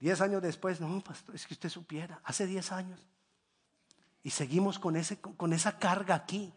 Diez 0.00 0.20
años 0.20 0.42
después, 0.42 0.80
no, 0.80 1.00
pastor, 1.00 1.34
es 1.36 1.46
que 1.46 1.54
usted 1.54 1.68
supiera, 1.68 2.20
hace 2.24 2.46
diez 2.46 2.72
años. 2.72 2.98
Y 4.22 4.30
seguimos 4.30 4.78
con, 4.78 4.96
ese, 4.96 5.20
con 5.20 5.52
esa 5.52 5.78
carga 5.78 6.14
aquí, 6.14 6.52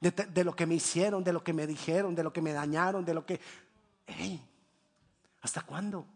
de, 0.00 0.44
lo 0.44 0.54
que 0.54 0.66
me 0.66 0.74
hicieron, 0.74 1.24
de 1.24 1.32
lo 1.32 1.42
que 1.42 1.54
me 1.54 1.66
dijeron, 1.66 2.14
de 2.14 2.22
lo 2.22 2.32
que 2.32 2.42
me 2.42 2.52
dañaron, 2.52 3.04
de 3.04 3.14
lo 3.14 3.24
que... 3.24 3.40
¿Hasta 5.44 5.60
cuándo? 5.60 6.06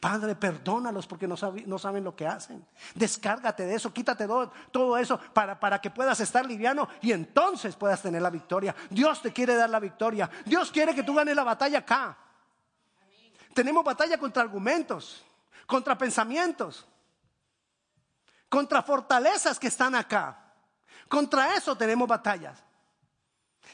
Padre, 0.00 0.34
perdónalos 0.34 1.06
porque 1.06 1.28
no, 1.28 1.36
saben 1.36 2.04
lo 2.04 2.16
que 2.16 2.26
hacen. 2.26 2.66
Descárgate 2.96 3.64
de 3.64 3.76
eso, 3.76 3.94
quítate 3.94 4.26
todo, 4.72 4.98
eso 4.98 5.20
para, 5.32 5.60
para, 5.60 5.80
que 5.80 5.90
puedas 5.90 6.18
estar 6.18 6.44
liviano 6.44 6.88
y 7.00 7.12
entonces 7.12 7.76
puedas 7.76 8.02
tener 8.02 8.20
la 8.20 8.30
victoria. 8.30 8.74
Dios 8.90 9.22
te 9.22 9.32
quiere 9.32 9.54
dar 9.54 9.70
la 9.70 9.78
victoria. 9.78 10.28
Dios 10.44 10.72
quiere 10.72 10.92
que 10.92 11.04
tú 11.04 11.14
ganes 11.14 11.36
la 11.36 11.44
batalla 11.44 11.78
acá. 11.78 12.18
Tenemos 13.54 13.84
batalla 13.84 14.18
contra 14.18 14.42
argumentos, 14.42 15.24
contra 15.64 15.96
pensamientos, 15.96 16.84
contra 18.48 18.82
fortalezas 18.82 19.56
que 19.60 19.68
están 19.68 19.94
acá. 19.94 20.52
Contra 21.08 21.54
eso 21.54 21.76
tenemos 21.76 22.08
batallas. 22.08 22.64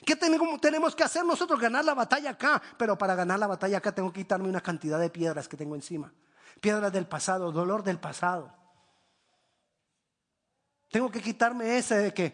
¿Qué 0.04 0.16
tenemos, 0.16 0.94
que 0.94 1.02
hacer 1.02 1.24
nosotros? 1.24 1.60
Ganar 1.60 1.84
la 1.84 1.94
batalla 1.94 2.30
acá. 2.30 2.60
Pero 2.76 2.98
para 2.98 3.14
ganar 3.14 3.38
la 3.38 3.46
batalla 3.46 3.78
acá 3.78 3.92
tengo 3.92 4.12
que 4.12 4.20
quitarme 4.20 4.48
una 4.48 4.60
cantidad 4.60 4.98
de 4.98 5.10
piedras 5.10 5.48
que 5.48 5.56
tengo 5.56 5.74
encima. 5.74 6.12
Piedras 6.60 6.92
del 6.92 7.06
pasado, 7.06 7.52
dolor 7.52 7.82
del 7.82 7.98
pasado. 7.98 8.52
Tengo 10.90 11.10
que 11.10 11.20
quitarme 11.20 11.76
ese 11.76 11.96
de 11.96 12.14
que, 12.14 12.32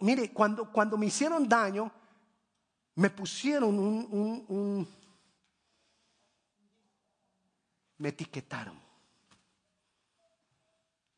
mire, 0.00 0.32
cuando, 0.32 0.70
cuando 0.72 0.96
me 0.96 1.06
hicieron 1.06 1.48
daño, 1.48 1.90
me 2.94 3.10
pusieron 3.10 3.78
un, 3.78 4.46
un 4.48 4.88
me 7.98 8.08
etiquetaron. 8.10 8.80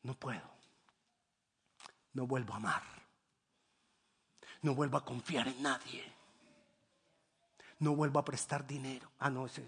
No 0.03 0.15
puedo. 0.15 0.49
No 2.13 2.27
vuelvo 2.27 2.53
a 2.53 2.57
amar. 2.57 3.00
No 4.61 4.75
vuelvo 4.75 4.97
a 4.97 5.05
confiar 5.05 5.47
en 5.47 5.61
nadie. 5.61 6.03
No 7.79 7.95
vuelvo 7.95 8.19
a 8.19 8.25
prestar 8.25 8.65
dinero. 8.65 9.09
Ah, 9.19 9.29
no, 9.29 9.45
ese. 9.45 9.65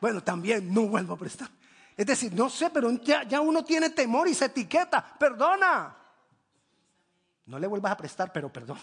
Bueno, 0.00 0.22
también 0.22 0.72
no 0.72 0.82
vuelvo 0.82 1.14
a 1.14 1.16
prestar. 1.16 1.48
Es 1.96 2.04
decir, 2.04 2.32
no 2.34 2.50
sé, 2.50 2.68
pero 2.70 2.90
ya, 3.02 3.40
uno 3.40 3.64
tiene 3.64 3.90
temor 3.90 4.28
y 4.28 4.34
se 4.34 4.46
etiqueta. 4.46 5.02
Perdona. 5.18 5.96
No 7.46 7.58
le 7.58 7.66
vuelvas 7.66 7.92
a 7.92 7.96
prestar, 7.96 8.32
pero 8.32 8.52
perdona. 8.52 8.80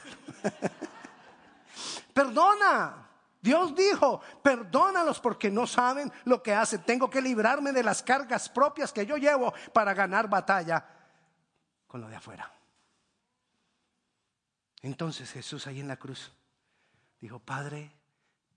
perdona. 2.14 3.08
Dios 3.40 3.76
dijo, 3.76 4.22
perdónalos 4.42 5.20
porque 5.20 5.52
no 5.52 5.68
saben 5.68 6.12
lo 6.24 6.42
que 6.42 6.54
hacen. 6.54 6.82
Tengo 6.84 7.10
que 7.10 7.22
librarme 7.22 7.74
de 7.74 7.84
las 7.84 8.02
cargas 8.02 8.50
propias 8.50 8.92
que 8.92 9.06
yo 9.06 9.18
llevo 9.18 9.54
para 9.74 9.94
ganar 9.94 10.30
batalla 10.30 10.84
con 11.86 12.02
lo 12.02 12.08
de 12.08 12.16
afuera. 12.16 12.52
Entonces 14.84 15.32
Jesús 15.32 15.66
ahí 15.66 15.80
en 15.80 15.88
la 15.88 15.98
cruz 15.98 16.32
dijo, 17.20 17.40
Padre, 17.40 17.90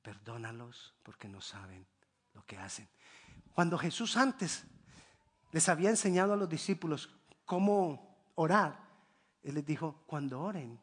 perdónalos 0.02 0.94
porque 1.02 1.28
no 1.28 1.40
saben 1.40 1.86
lo 2.34 2.44
que 2.44 2.58
hacen. 2.58 2.88
Cuando 3.54 3.78
Jesús 3.78 4.16
antes 4.16 4.64
les 5.52 5.68
había 5.68 5.88
enseñado 5.88 6.34
a 6.34 6.36
los 6.36 6.48
discípulos 6.48 7.08
cómo 7.44 8.32
orar, 8.34 8.76
Él 9.44 9.54
les 9.54 9.64
dijo, 9.64 10.02
cuando 10.06 10.40
oren, 10.42 10.78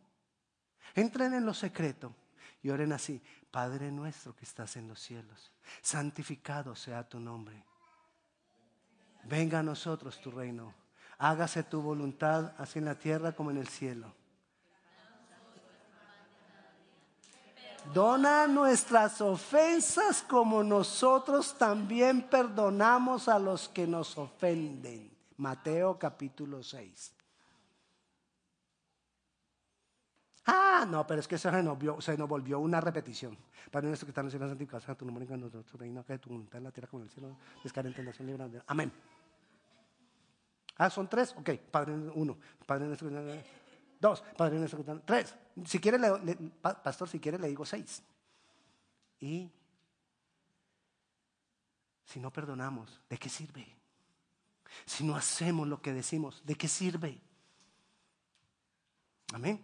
entren 0.96 1.34
en 1.34 1.46
lo 1.46 1.54
secreto 1.54 2.16
y 2.62 2.70
oren 2.70 2.94
así, 2.94 3.22
Padre 3.52 3.92
nuestro 3.92 4.34
que 4.36 4.46
estás 4.46 4.78
en 4.78 4.88
los 4.88 5.02
cielos, 5.02 5.52
santificado 5.82 6.74
sea 6.74 7.08
tu 7.08 7.20
nombre. 7.20 7.64
Venga 9.26 9.60
a 9.60 9.64
nosotros 9.64 10.22
tu 10.22 10.32
reino. 10.32 10.74
Hágase 11.18 11.64
tu 11.64 11.82
voluntad 11.82 12.54
así 12.58 12.80
en 12.80 12.86
la 12.86 12.98
tierra 12.98 13.34
como 13.34 13.52
en 13.52 13.58
el 13.58 13.68
cielo. 13.68 14.14
Dona 17.92 18.48
nuestras 18.48 19.20
ofensas 19.22 20.24
como 20.24 20.64
nosotros 20.64 21.58
también 21.58 22.22
perdonamos 22.30 23.28
a 23.28 23.40
los 23.40 23.68
que 23.70 23.86
nos 23.86 24.18
ofenden. 24.18 25.12
Mateo 25.38 25.98
capítulo 25.98 26.64
6. 26.64 27.14
Ah, 30.46 30.86
no, 30.88 31.08
pero 31.08 31.20
es 31.20 31.28
que 31.28 31.38
se 31.38 31.50
nos, 31.64 32.04
se 32.04 32.18
nos 32.18 32.28
volvió 32.28 32.60
una 32.60 32.82
repetición. 32.82 33.38
Padre 33.72 33.88
nuestro 33.88 34.06
que 34.06 34.12
está 34.12 34.22
en 34.22 34.26
los 34.26 34.32
cielos, 34.32 34.50
santificado 34.50 34.82
sea 34.82 34.96
tu 34.96 35.06
nombre, 35.06 35.26
en 35.30 35.50
tu 35.64 35.78
reino, 35.78 36.06
que 36.06 36.18
tu 36.20 36.30
voluntad 36.30 36.58
en 36.58 36.66
la 36.66 36.72
tierra 36.72 36.90
como 36.90 37.02
en 37.02 37.08
el 37.08 37.14
cielo, 37.14 37.38
descarente 37.64 38.02
en 38.02 38.08
nación 38.08 38.28
libre. 38.28 38.62
Amén. 38.68 38.92
Ah, 40.78 40.90
son 40.90 41.08
tres, 41.08 41.34
ok, 41.38 41.52
Padre 41.72 41.94
uno, 42.16 42.38
Padre 42.66 42.88
nuestro, 42.88 43.10
dos, 44.04 44.22
Padre 44.38 44.60
nuestro, 44.60 44.84
tres. 45.06 45.34
Si 45.66 45.80
quiere, 45.80 45.98
le, 45.98 46.36
pastor, 46.62 47.08
si 47.08 47.20
quiere 47.20 47.40
le 47.40 47.48
digo 47.48 47.66
seis. 47.66 48.04
Y 49.20 49.50
si 52.06 52.20
no 52.20 52.30
perdonamos, 52.32 53.00
¿de 53.10 53.18
qué 53.18 53.30
sirve? 53.30 53.66
Si 54.86 55.06
no 55.06 55.16
hacemos 55.16 55.68
lo 55.68 55.82
que 55.82 55.94
decimos, 55.94 56.42
¿de 56.46 56.56
qué 56.56 56.68
sirve? 56.68 57.22
Amén. 59.34 59.64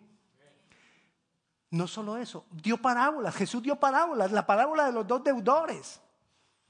No 1.72 1.88
solo 1.88 2.18
eso, 2.18 2.46
dio 2.50 2.78
parábolas. 2.78 3.36
Jesús 3.36 3.62
dio 3.62 3.76
parábolas. 3.76 4.32
La 4.32 4.46
parábola 4.46 4.86
de 4.86 4.94
los 4.94 5.06
dos 5.06 5.24
deudores. 5.24 6.00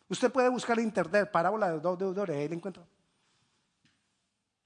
Usted 0.10 0.32
puede 0.32 0.50
buscar 0.50 0.78
en 0.80 0.86
internet 0.86 1.32
parábola 1.32 1.68
de 1.68 1.74
los 1.76 1.84
dos 1.84 2.00
deudores. 2.00 2.36
Ahí 2.36 2.50
la 2.50 2.56
encuentro. 2.56 2.86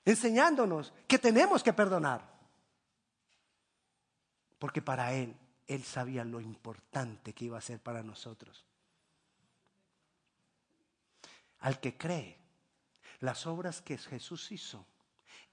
Enseñándonos 0.05 0.93
que 1.05 1.19
tenemos 1.19 1.61
que 1.61 1.73
perdonar. 1.73 2.32
Porque 4.63 4.81
para 4.81 5.11
Él, 5.11 5.35
Él 5.67 5.83
sabía 5.83 6.23
lo 6.23 6.39
importante 6.39 7.33
que 7.33 7.43
iba 7.43 7.57
a 7.57 7.61
ser 7.61 7.81
para 7.81 8.01
nosotros. 8.01 8.65
Al 11.59 11.81
que 11.81 11.97
cree, 11.97 12.39
las 13.19 13.45
obras 13.45 13.81
que 13.81 13.97
Jesús 13.97 14.53
hizo, 14.53 14.87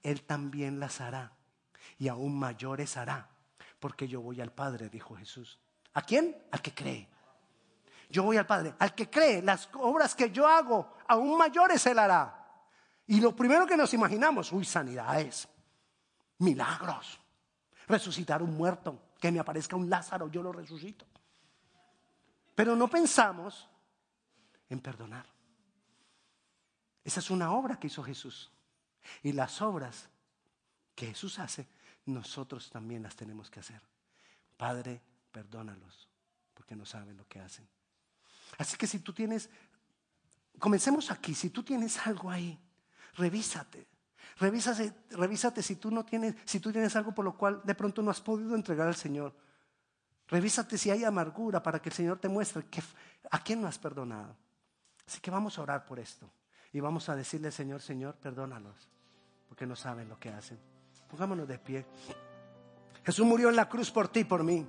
Él 0.01 0.23
también 0.23 0.79
las 0.79 1.01
hará. 1.01 1.33
Y 1.99 2.07
aún 2.07 2.39
mayores 2.39 2.95
hará 2.95 3.27
porque 3.81 4.07
yo 4.07 4.21
voy 4.21 4.39
al 4.39 4.53
Padre, 4.53 4.87
dijo 4.87 5.13
Jesús. 5.17 5.59
¿A 5.93 6.03
quién? 6.03 6.47
Al 6.49 6.61
que 6.61 6.73
cree. 6.73 7.09
Yo 8.09 8.23
voy 8.23 8.37
al 8.37 8.47
Padre. 8.47 8.75
Al 8.79 8.95
que 8.95 9.09
cree, 9.09 9.41
las 9.41 9.67
obras 9.73 10.15
que 10.15 10.31
yo 10.31 10.47
hago, 10.47 10.95
aún 11.09 11.37
mayores 11.37 11.85
Él 11.85 11.99
hará. 11.99 12.63
Y 13.07 13.19
lo 13.19 13.35
primero 13.35 13.67
que 13.67 13.75
nos 13.75 13.93
imaginamos, 13.93 14.53
uy, 14.53 14.63
sanidades, 14.63 15.49
milagros, 16.37 17.19
resucitar 17.91 18.41
un 18.41 18.55
muerto, 18.55 19.11
que 19.19 19.31
me 19.31 19.39
aparezca 19.39 19.75
un 19.75 19.89
Lázaro, 19.89 20.29
yo 20.29 20.41
lo 20.41 20.51
resucito. 20.51 21.05
Pero 22.55 22.75
no 22.75 22.87
pensamos 22.87 23.69
en 24.69 24.79
perdonar. 24.79 25.25
Esa 27.03 27.19
es 27.19 27.29
una 27.29 27.51
obra 27.51 27.79
que 27.79 27.87
hizo 27.87 28.03
Jesús. 28.03 28.51
Y 29.23 29.33
las 29.33 29.61
obras 29.61 30.09
que 30.95 31.07
Jesús 31.07 31.39
hace 31.39 31.67
nosotros 32.05 32.69
también 32.69 33.03
las 33.03 33.15
tenemos 33.15 33.49
que 33.49 33.59
hacer. 33.59 33.81
Padre, 34.57 35.01
perdónalos, 35.31 36.09
porque 36.53 36.75
no 36.75 36.85
saben 36.85 37.17
lo 37.17 37.27
que 37.27 37.39
hacen. 37.39 37.67
Así 38.57 38.77
que 38.77 38.87
si 38.87 38.99
tú 38.99 39.13
tienes, 39.13 39.49
comencemos 40.59 41.09
aquí, 41.09 41.33
si 41.33 41.49
tú 41.49 41.63
tienes 41.63 41.97
algo 42.05 42.29
ahí, 42.29 42.59
revísate. 43.15 43.87
Revísate, 44.41 45.61
si 45.61 45.75
tú 45.75 45.91
no 45.91 46.03
tienes, 46.03 46.35
si 46.45 46.59
tú 46.59 46.71
tienes 46.71 46.95
algo 46.95 47.13
por 47.13 47.23
lo 47.23 47.37
cual 47.37 47.61
de 47.63 47.75
pronto 47.75 48.01
no 48.01 48.09
has 48.09 48.21
podido 48.21 48.55
entregar 48.55 48.87
al 48.87 48.95
Señor. 48.95 49.33
Revísate 50.27 50.79
si 50.79 50.89
hay 50.89 51.03
amargura 51.03 51.61
para 51.61 51.79
que 51.79 51.89
el 51.89 51.95
Señor 51.95 52.17
te 52.17 52.27
muestre 52.27 52.63
a 53.29 53.43
quién 53.43 53.61
no 53.61 53.67
has 53.67 53.77
perdonado. 53.77 54.35
Así 55.07 55.19
que 55.19 55.29
vamos 55.29 55.59
a 55.59 55.61
orar 55.61 55.85
por 55.85 55.99
esto 55.99 56.27
y 56.73 56.79
vamos 56.79 57.07
a 57.09 57.15
decirle 57.15 57.51
Señor, 57.51 57.81
Señor, 57.81 58.15
perdónalos, 58.15 58.89
porque 59.47 59.67
no 59.67 59.75
saben 59.75 60.09
lo 60.09 60.17
que 60.17 60.29
hacen. 60.29 60.57
Pongámonos 61.07 61.47
de 61.47 61.59
pie. 61.59 61.85
Jesús 63.03 63.25
murió 63.25 63.49
en 63.49 63.55
la 63.55 63.69
cruz 63.69 63.91
por 63.91 64.07
ti, 64.07 64.23
por 64.23 64.43
mí. 64.43 64.65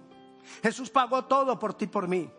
Jesús 0.63 0.91
pagó 0.91 1.25
todo 1.25 1.59
por 1.59 1.73
ti, 1.73 1.87
por 1.87 2.09
mí. 2.09 2.31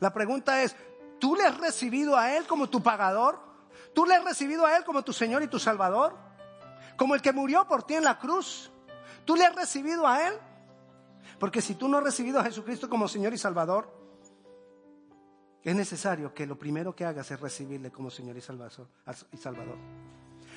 La 0.00 0.12
pregunta 0.12 0.62
es, 0.62 0.74
¿tú 1.20 1.36
le 1.36 1.44
has 1.44 1.58
recibido 1.58 2.16
a 2.16 2.36
Él 2.36 2.46
como 2.48 2.68
tu 2.68 2.82
pagador? 2.82 3.38
¿Tú 3.94 4.04
le 4.04 4.16
has 4.16 4.24
recibido 4.24 4.66
a 4.66 4.76
Él 4.76 4.84
como 4.84 5.02
tu 5.04 5.12
Señor 5.12 5.42
y 5.42 5.48
tu 5.48 5.60
Salvador? 5.60 6.31
Como 6.96 7.14
el 7.14 7.22
que 7.22 7.32
murió 7.32 7.66
por 7.66 7.82
ti 7.84 7.94
en 7.94 8.04
la 8.04 8.18
cruz. 8.18 8.70
¿Tú 9.24 9.36
le 9.36 9.44
has 9.44 9.54
recibido 9.54 10.06
a 10.06 10.28
Él? 10.28 10.34
Porque 11.38 11.60
si 11.60 11.74
tú 11.74 11.88
no 11.88 11.98
has 11.98 12.04
recibido 12.04 12.38
a 12.38 12.44
Jesucristo 12.44 12.88
como 12.88 13.08
Señor 13.08 13.32
y 13.32 13.38
Salvador, 13.38 13.92
es 15.62 15.76
necesario 15.76 16.34
que 16.34 16.46
lo 16.46 16.58
primero 16.58 16.94
que 16.94 17.04
hagas 17.04 17.30
es 17.30 17.40
recibirle 17.40 17.90
como 17.90 18.10
Señor 18.10 18.36
y 18.36 18.40
Salvador. 18.40 19.76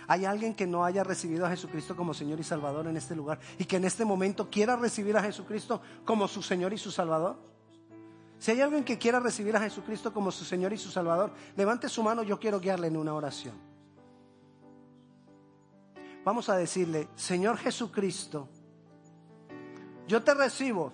¿Hay 0.08 0.26
alguien 0.26 0.56
que 0.56 0.68
no 0.68 0.86
haya 0.86 1.04
recibido 1.04 1.46
a 1.46 1.50
Jesucristo 1.50 1.96
como 1.96 2.14
Señor 2.14 2.40
y 2.40 2.44
Salvador 2.44 2.88
en 2.88 2.98
este 2.98 3.16
lugar 3.16 3.40
y 3.58 3.66
que 3.66 3.78
en 3.78 3.86
este 3.86 4.06
momento 4.06 4.50
quiera 4.50 4.76
recibir 4.76 5.16
a 5.18 5.24
Jesucristo 5.24 5.82
como 6.04 6.28
su 6.28 6.42
Señor 6.42 6.74
y 6.74 6.78
su 6.78 6.92
Salvador? 6.92 7.38
Si 8.38 8.52
hay 8.52 8.62
alguien 8.62 8.84
que 8.84 8.98
quiera 8.98 9.20
recibir 9.20 9.56
a 9.56 9.62
Jesucristo 9.62 10.14
como 10.14 10.32
su 10.32 10.44
Señor 10.44 10.74
y 10.74 10.78
su 10.78 10.92
Salvador, 10.92 11.32
levante 11.56 11.90
su 11.90 12.04
mano, 12.04 12.22
yo 12.22 12.40
quiero 12.40 12.60
guiarle 12.60 12.88
en 12.88 12.98
una 12.98 13.14
oración. 13.14 13.56
Vamos 16.26 16.50
a 16.50 16.58
decirle, 16.58 17.08
Señor 17.16 17.58
Jesucristo, 17.58 18.50
yo 20.08 20.22
te 20.22 20.34
recibo 20.34 20.92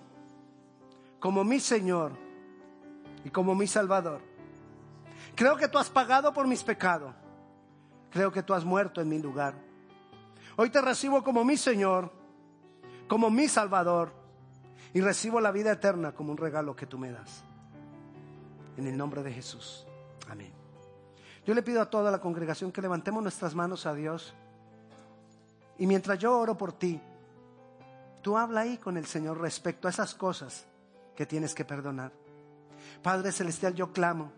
como 1.18 1.42
mi 1.42 1.58
Señor 1.58 2.12
y 3.24 3.30
como 3.30 3.56
mi 3.56 3.66
Salvador. 3.66 4.20
Creo 5.34 5.56
que 5.56 5.66
tú 5.66 5.78
has 5.78 5.90
pagado 5.90 6.32
por 6.32 6.46
mis 6.46 6.62
pecados 6.62 7.14
creo 8.12 8.30
que 8.30 8.42
tú 8.42 8.54
has 8.54 8.64
muerto 8.64 9.00
en 9.00 9.08
mi 9.08 9.18
lugar. 9.18 9.54
Hoy 10.56 10.70
te 10.70 10.80
recibo 10.80 11.24
como 11.24 11.44
mi 11.44 11.56
Señor, 11.56 12.12
como 13.08 13.30
mi 13.30 13.48
Salvador, 13.48 14.12
y 14.92 15.00
recibo 15.00 15.40
la 15.40 15.50
vida 15.50 15.72
eterna 15.72 16.12
como 16.12 16.30
un 16.30 16.36
regalo 16.36 16.76
que 16.76 16.86
tú 16.86 16.98
me 16.98 17.10
das. 17.10 17.42
En 18.76 18.86
el 18.86 18.96
nombre 18.96 19.22
de 19.22 19.32
Jesús. 19.32 19.86
Amén. 20.28 20.52
Yo 21.46 21.54
le 21.54 21.62
pido 21.62 21.80
a 21.80 21.90
toda 21.90 22.10
la 22.10 22.20
congregación 22.20 22.70
que 22.70 22.82
levantemos 22.82 23.22
nuestras 23.22 23.54
manos 23.54 23.86
a 23.86 23.94
Dios. 23.94 24.34
Y 25.82 25.86
mientras 25.88 26.16
yo 26.16 26.38
oro 26.38 26.56
por 26.56 26.74
ti, 26.74 27.00
tú 28.22 28.38
habla 28.38 28.60
ahí 28.60 28.78
con 28.78 28.96
el 28.96 29.04
Señor 29.04 29.40
respecto 29.40 29.88
a 29.88 29.90
esas 29.90 30.14
cosas 30.14 30.64
que 31.16 31.26
tienes 31.26 31.56
que 31.56 31.64
perdonar. 31.64 32.12
Padre 33.02 33.32
Celestial, 33.32 33.74
yo 33.74 33.92
clamo 33.92 34.30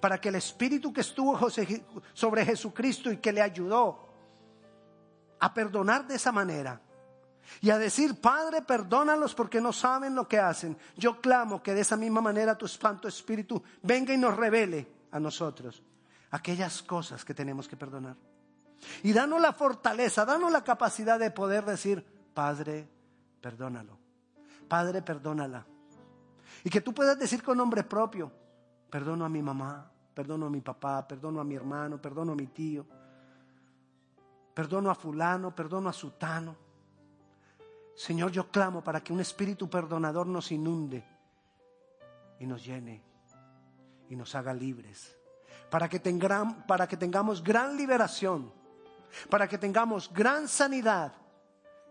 para 0.00 0.20
que 0.20 0.28
el 0.28 0.34
Espíritu 0.34 0.92
que 0.92 1.02
estuvo 1.02 1.38
sobre 2.12 2.44
Jesucristo 2.44 3.12
y 3.12 3.18
que 3.18 3.32
le 3.32 3.42
ayudó 3.42 4.08
a 5.38 5.54
perdonar 5.54 6.08
de 6.08 6.16
esa 6.16 6.32
manera 6.32 6.80
y 7.60 7.70
a 7.70 7.78
decir, 7.78 8.20
Padre, 8.20 8.60
perdónalos 8.62 9.36
porque 9.36 9.60
no 9.60 9.72
saben 9.72 10.16
lo 10.16 10.26
que 10.26 10.40
hacen. 10.40 10.76
Yo 10.96 11.20
clamo 11.20 11.62
que 11.62 11.74
de 11.74 11.82
esa 11.82 11.96
misma 11.96 12.20
manera 12.20 12.58
tu 12.58 12.66
Santo 12.66 13.06
Espíritu 13.06 13.62
venga 13.84 14.12
y 14.12 14.18
nos 14.18 14.36
revele 14.36 14.88
a 15.12 15.20
nosotros 15.20 15.80
aquellas 16.32 16.82
cosas 16.82 17.24
que 17.24 17.34
tenemos 17.34 17.68
que 17.68 17.76
perdonar. 17.76 18.16
Y 19.02 19.12
danos 19.12 19.40
la 19.40 19.52
fortaleza, 19.52 20.24
danos 20.24 20.50
la 20.50 20.64
capacidad 20.64 21.18
de 21.18 21.30
poder 21.30 21.64
decir, 21.64 22.04
Padre, 22.34 22.88
perdónalo. 23.40 23.98
Padre, 24.68 25.02
perdónala. 25.02 25.66
Y 26.64 26.70
que 26.70 26.80
tú 26.80 26.92
puedas 26.92 27.18
decir 27.18 27.42
con 27.42 27.58
nombre 27.58 27.84
propio, 27.84 28.32
Perdono 28.90 29.24
a 29.24 29.28
mi 29.28 29.42
mamá, 29.42 29.90
perdono 30.14 30.46
a 30.46 30.50
mi 30.50 30.60
papá, 30.60 31.06
perdono 31.06 31.40
a 31.40 31.44
mi 31.44 31.54
hermano, 31.54 32.00
perdono 32.00 32.32
a 32.32 32.36
mi 32.36 32.46
tío. 32.46 32.86
Perdono 34.54 34.90
a 34.90 34.94
fulano, 34.94 35.54
perdono 35.54 35.88
a 35.88 35.92
sutano. 35.92 36.56
Señor, 37.94 38.30
yo 38.30 38.50
clamo 38.50 38.82
para 38.82 39.02
que 39.02 39.12
un 39.12 39.20
espíritu 39.20 39.68
perdonador 39.68 40.26
nos 40.26 40.52
inunde 40.52 41.04
y 42.38 42.46
nos 42.46 42.64
llene 42.64 43.02
y 44.08 44.16
nos 44.16 44.34
haga 44.34 44.54
libres, 44.54 45.18
para 45.70 45.88
que, 45.88 46.00
para 46.66 46.86
que 46.86 46.96
tengamos 46.96 47.42
gran 47.42 47.76
liberación, 47.76 48.52
para 49.28 49.48
que 49.48 49.58
tengamos 49.58 50.12
gran 50.12 50.48
sanidad 50.48 51.12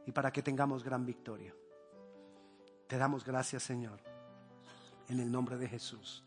y 0.06 0.12
para 0.12 0.32
que 0.32 0.42
tengamos 0.42 0.84
gran 0.84 1.06
victoria. 1.06 1.54
Te 2.88 2.98
damos 2.98 3.26
gracias, 3.26 3.64
Señor, 3.64 4.00
en 5.10 5.20
el 5.20 5.32
nombre 5.32 5.58
de 5.58 5.68
Jesús. 5.68 6.24